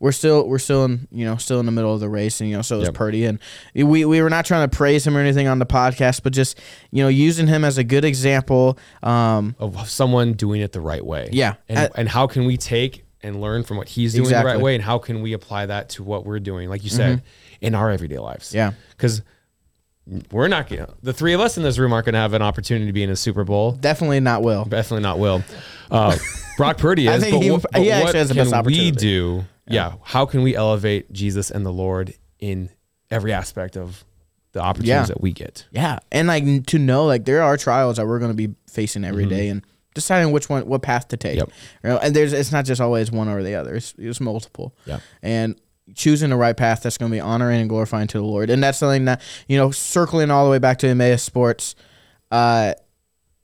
[0.00, 2.50] we're still we're still in you know still in the middle of the race, and
[2.50, 2.94] you know so is Yep.
[2.94, 3.38] Purdy, and
[3.74, 6.58] we we were not trying to praise him or anything on the podcast, but just
[6.90, 8.76] you know using him as a good example.
[9.04, 11.28] Um, of someone doing it the right way.
[11.30, 11.54] Yeah.
[11.68, 14.58] And, Uh, and how can we take and learn from what he's doing the right
[14.58, 17.22] way and how can we apply that to what we're doing, like you said,
[17.60, 18.48] in our everyday lives?
[18.48, 18.56] Mm-hmm.
[18.56, 18.72] Yeah.
[18.90, 19.22] Because
[20.32, 22.32] we're not going to, the three of us in this room aren't going to have
[22.32, 23.72] an opportunity to be in a Super Bowl.
[23.72, 24.64] definitely not Will.
[24.64, 25.42] Definitely not Will.
[25.90, 26.16] Uh,
[26.56, 27.22] Brock Purdy is.
[27.22, 29.44] think but he- what, but he actually what has the can best we do?
[29.68, 29.94] Yeah.
[30.02, 32.70] How can we elevate Jesus and the Lord in
[33.10, 34.04] every aspect of
[34.52, 35.04] the opportunities Yeah.
[35.06, 35.66] that we get?
[35.70, 39.04] Yeah, and like to know like there are trials that we're going to be facing
[39.04, 41.36] every day, and deciding which one, what path to take.
[41.38, 41.50] Yep.
[41.84, 43.76] You know, and there's it's not just always one or the other.
[43.76, 44.74] It's, it's multiple.
[44.86, 44.98] Yeah.
[45.22, 45.54] and
[45.94, 48.62] choosing the right path that's going to be honoring and glorifying to the Lord, and
[48.62, 51.74] that's something that you know, circling all the way back to Emmaus Sports.
[52.30, 52.74] Uh,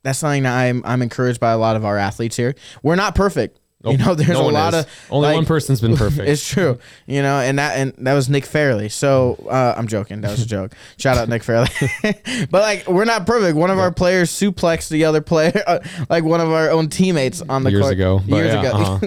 [0.03, 2.55] that's something that I'm I'm encouraged by a lot of our athletes here.
[2.83, 3.59] We're not perfect.
[3.85, 4.85] You know, there's No a lot is.
[4.85, 6.29] of Only like, one person's been perfect.
[6.37, 8.89] It's true, you know, and that and that was Nick Fairley.
[8.89, 10.23] So uh, I'm joking.
[10.23, 10.73] That was a joke.
[10.99, 11.69] Shout out Nick Fairley.
[12.51, 13.57] but like, we're not perfect.
[13.57, 17.43] One of our players suplexed the other player, uh, like one of our own teammates
[17.43, 17.93] on the Years court.
[17.93, 18.71] ago, Years yeah, ago.
[18.73, 19.07] uh-huh.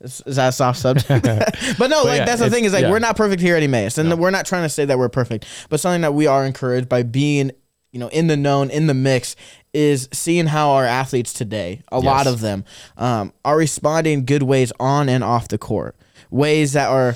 [0.00, 1.24] is is that a soft subject?
[1.78, 2.90] but no, like yeah, that's the thing is like yeah.
[2.90, 5.44] we're not perfect here at Emmaus, and we're not trying to say that we're perfect,
[5.68, 7.52] but something that we are encouraged by being,
[7.92, 9.36] you know, in the known, in the mix,
[9.76, 12.64] is seeing how our athletes today, a lot of them,
[12.96, 15.94] um, are responding good ways on and off the court,
[16.30, 17.14] ways that are.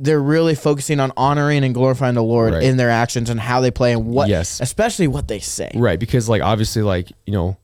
[0.00, 2.62] They're really focusing on honoring and glorifying the Lord Right.
[2.62, 4.60] in their actions and how they play and what, Yes.
[4.60, 5.72] especially what they say.
[5.74, 7.56] Right, because like obviously, like you know,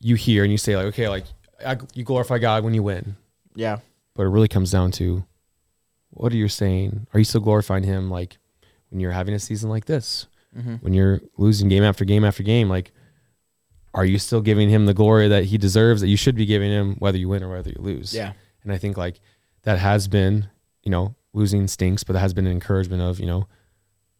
[0.00, 1.24] you hear and you say like, okay, like
[1.64, 3.16] I, you glorify God when you win,
[3.54, 3.78] Yeah,
[4.14, 5.24] but it really comes down to
[6.10, 7.06] what are you saying?
[7.14, 8.36] Are you still glorifying Him like
[8.90, 10.26] when you're having a season like this,
[10.58, 10.74] Mm-hmm.
[10.76, 12.68] when you're losing game after game after game?
[12.68, 12.92] Like,
[13.96, 16.70] are you still giving Him the glory that He deserves that you should be giving
[16.70, 18.14] Him whether you win or whether you lose?
[18.14, 18.32] yeah,
[18.62, 19.20] And I think like
[19.62, 20.48] that has been,
[20.84, 23.48] you know, losing stinks, but that has been an encouragement of, you know,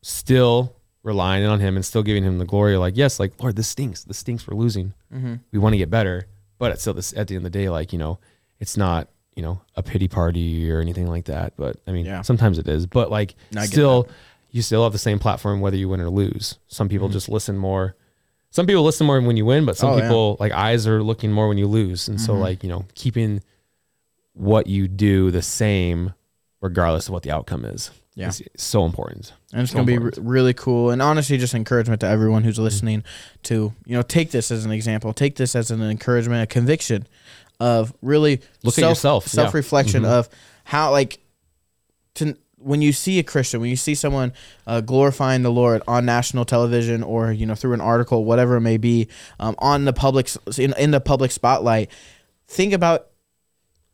[0.02, 2.76] still relying on him and still giving him the glory.
[2.76, 4.04] Like, yes, like Lord, this stinks.
[4.04, 4.46] This stinks.
[4.46, 4.92] We're losing.
[5.14, 5.34] Mm-hmm.
[5.52, 6.26] We want to get better,
[6.58, 8.18] but it's still this at the end of the day, like you know,
[8.60, 11.54] it's not you know a pity party or anything like that.
[11.56, 12.22] But I mean, Yeah.
[12.22, 12.86] sometimes it is.
[12.86, 13.34] But like,
[13.68, 14.08] still,
[14.50, 16.58] you still have the same platform whether you win or lose.
[16.68, 17.94] Some people just listen more.
[18.56, 19.98] Some people listen more when you win, but some Mm-hmm.
[19.98, 20.08] Oh, yeah.
[20.08, 22.08] people like eyes are looking more when you lose.
[22.08, 22.40] And so Mhm.
[22.40, 23.42] like you know, keeping
[24.32, 26.14] what you do the same
[26.62, 27.90] regardless of what the outcome is.
[28.14, 28.28] Yeah.
[28.28, 29.34] is so important.
[29.52, 30.88] And it's So going to be re- really cool.
[30.90, 33.04] And honestly, just encouragement to everyone who's listening
[33.42, 37.06] to, you know, take this as an example, take this as an encouragement, a conviction
[37.60, 40.08] of really Look at yourself, self reflection Mhm.
[40.18, 40.30] of
[40.64, 41.18] how, like,
[42.14, 44.32] to when you see a Christian, when you see someone
[44.66, 48.60] uh, glorifying the Lord on national television or, you know, through an article, whatever it
[48.60, 51.90] may be, um, on the public, in, in the public spotlight,
[52.48, 53.06] think about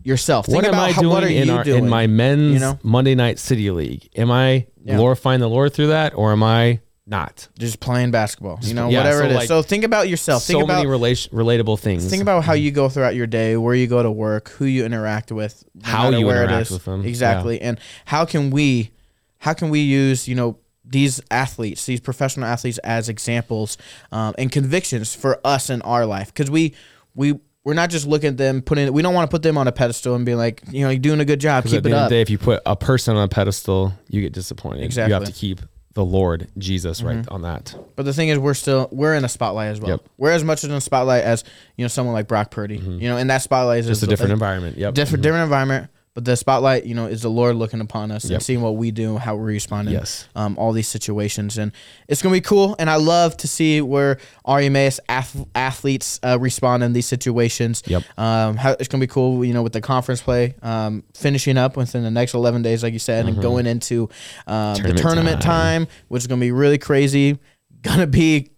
[0.03, 0.47] yourself.
[0.47, 1.85] Think what am about I how, doing what are in you our doing?
[1.85, 2.79] in my men's you know?
[2.83, 4.09] Monday night city league?
[4.17, 4.97] Am I Yeah.
[4.97, 7.49] glorifying the Lord through that, or am I not?
[7.59, 9.37] just playing basketball, you know, yeah, whatever so, it is.
[9.37, 10.43] like, so think about yourself.
[10.43, 12.09] so Think about many relation, relatable things.
[12.09, 14.85] Think about how you go throughout your day, where you go to work, who you
[14.85, 16.71] interact with, no How you where interact is.
[16.73, 18.91] with them, exactly, and how can we,
[19.39, 23.79] how can we use you know these athletes, these professional athletes as examples
[24.13, 26.29] um, and convictions for us in our life?
[26.29, 26.75] Because we
[27.15, 29.69] we we're not just looking at them putting, we don't want to put them on
[29.69, 31.83] a pedestal and be like, you know, you're doing a good job, 'Cause at keep
[31.85, 32.09] the it end of up.
[32.11, 34.81] the day, if you put a person on a pedestal, you get disappointed.
[34.81, 35.15] You Exactly.
[35.15, 35.25] Mm-hmm.
[35.25, 35.61] have to keep
[35.95, 37.33] the Lord Jesus right mm-hmm.
[37.33, 37.75] on that.
[37.97, 39.91] But the thing is, we're still we're in a spotlight as well.
[39.91, 40.09] Yep.
[40.17, 41.45] We're as much in a spotlight as
[41.77, 42.79] you know someone like Brock Purdy.
[42.79, 43.01] Mm-hmm.
[43.01, 44.79] You know, and that spotlight is Just a different environment.
[44.79, 44.95] Yep.
[44.95, 45.23] different mm-hmm.
[45.23, 45.91] different environment.
[46.15, 48.91] But the spotlight, you know, is the Lord looking upon us and seeing what we
[48.91, 50.29] do, how we respond in Yes.
[50.37, 51.73] um, all these situations, and
[52.07, 52.77] it's gonna be cool.
[52.79, 57.83] And I love to see where our Emmaus ath- athletes uh, respond in these situations.
[57.87, 58.03] Yep.
[58.19, 61.79] Um, how, it's gonna be cool, you know, with the conference play um, finishing up
[61.79, 64.11] within the next eleven days, like you said, and going into
[64.47, 64.97] um, the Mm-hmm.
[64.97, 65.87] Tournament tournament time.
[65.87, 65.95] time.
[66.09, 67.39] which is gonna be really crazy.
[67.81, 68.51] Gonna be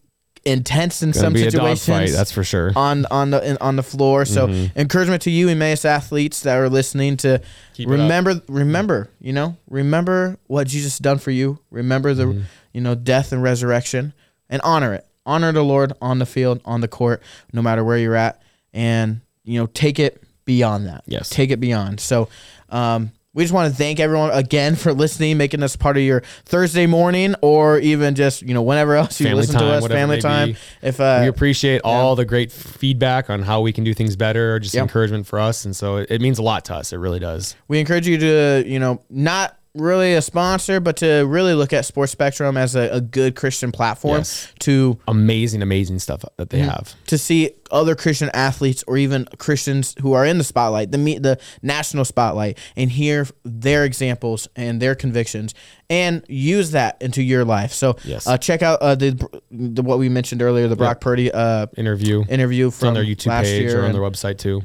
[0.46, 2.72] intense in Gonna some be a situations that's for sure.
[2.76, 4.24] on on the in, on the floor.
[4.24, 7.40] So encouragement to you Emmaus athletes that are listening to
[7.74, 7.98] Keep it up.
[7.98, 11.59] remember remember you know remember what Jesus done for you.
[11.70, 12.42] Remember the Mm-hmm.
[12.72, 14.12] you know death and resurrection
[14.50, 15.07] and honor it.
[15.26, 18.42] Honor the Lord on the field, on the court, no matter where you're at,
[18.74, 21.04] and you know take it beyond that.
[21.07, 21.30] Yes.
[21.30, 22.00] take it beyond.
[22.00, 22.28] So.
[22.70, 26.23] Um, we just want to thank everyone again for listening, making us part of your
[26.44, 30.20] Thursday morning, or even just you know whenever else you Family listen to us, family
[30.20, 30.57] time.
[30.83, 34.55] If uh, we appreciate all the great feedback on how we can do things better,
[34.55, 34.82] or just Yep.
[34.82, 36.93] encouragement for us, and so it, it means a lot to us.
[36.93, 37.55] It really does.
[37.68, 41.85] we encourage you to you know not really a sponsor but to really look at
[41.85, 44.53] sports spectrum as a, a good christian platform Yes.
[44.61, 46.57] to Amazing, amazing stuff that Mm-hmm.
[46.59, 46.95] they have.
[47.09, 51.39] to see other Christian athletes or even Christians who are in the spotlight, the the
[51.62, 55.55] national spotlight, and hear their examples and their convictions,
[55.91, 57.73] and use that into your life.
[57.73, 58.27] So Yes.
[58.27, 59.11] uh, check out uh, the,
[59.51, 63.27] the what we mentioned earlier, the Brock Purdy uh, Interview interview from on their YouTube
[63.29, 64.62] last page year, or on their website too.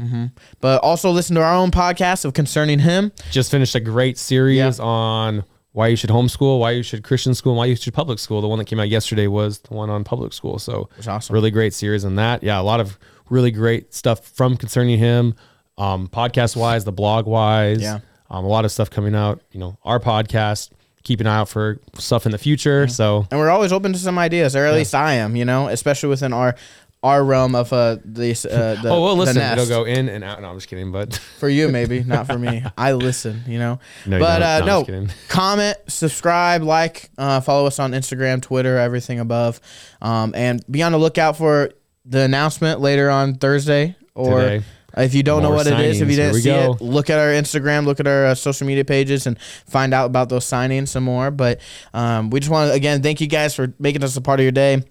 [0.62, 3.12] but also listen to our own podcast of concerning him.
[3.32, 4.84] Just finished a great series Yeah.
[4.86, 8.42] on why you should homeschool, why you should Christian school, why you should public school.
[8.42, 10.60] The one that came out yesterday was the one on public school.
[10.60, 11.34] So was awesome.
[11.34, 12.44] really great series on that.
[12.44, 12.98] Yeah, a lot of
[13.30, 15.36] really great stuff from concerning him,
[15.78, 17.82] um, podcast wise, the blog wise.
[17.82, 18.00] Yeah.
[18.30, 19.42] um, a lot of stuff coming out.
[19.52, 20.72] You know, our podcast.
[21.04, 22.88] Keep an eye out for stuff in the future.
[22.88, 25.70] So and we're always open to some ideas, or at least I am, you know,
[25.70, 26.56] especially within our
[27.02, 30.24] our realm of uh these uh the, oh well, the listen, it'll go in and
[30.24, 30.42] out.
[30.42, 32.64] No, I'm just kidding, but for you maybe, not for me.
[32.78, 33.80] I listen, you know.
[34.06, 39.20] No, but uh No, no, comment, subscribe, like, uh follow us on Instagram, Twitter, everything
[39.20, 39.62] above.
[40.02, 41.72] Um and be on the lookout for
[42.06, 44.64] the announcement later on Thursday or Today.
[44.98, 46.74] if you don't know More what it is, if you didn't see go.
[46.74, 50.08] it, look at our Instagram, look at our uh, social media pages, and find out
[50.08, 51.30] about those signings some more.
[51.32, 51.62] But
[51.94, 54.44] um, we just want to again thank you guys for making us a part of
[54.44, 54.82] your day,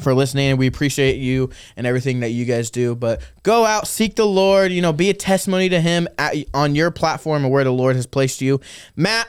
[0.00, 0.56] for listening.
[0.56, 2.94] We appreciate you and everything that you guys do.
[2.94, 4.72] But go out, seek the Lord.
[4.72, 7.96] You know, be a testimony to Him at, on your platform and where the Lord
[7.96, 8.60] has placed you.
[8.96, 9.28] Matt,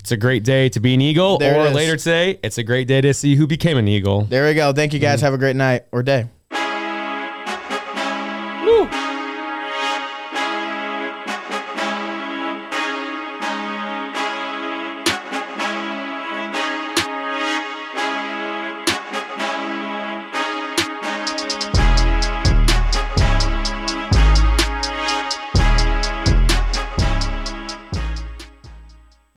[0.00, 2.86] It's a great day to be an eagle, There or later today, it's a great
[2.88, 4.22] day to see who became an eagle.
[4.22, 4.72] there we go.
[4.72, 5.18] Thank you guys.
[5.18, 5.22] Mm.
[5.22, 6.26] Have a great night or day.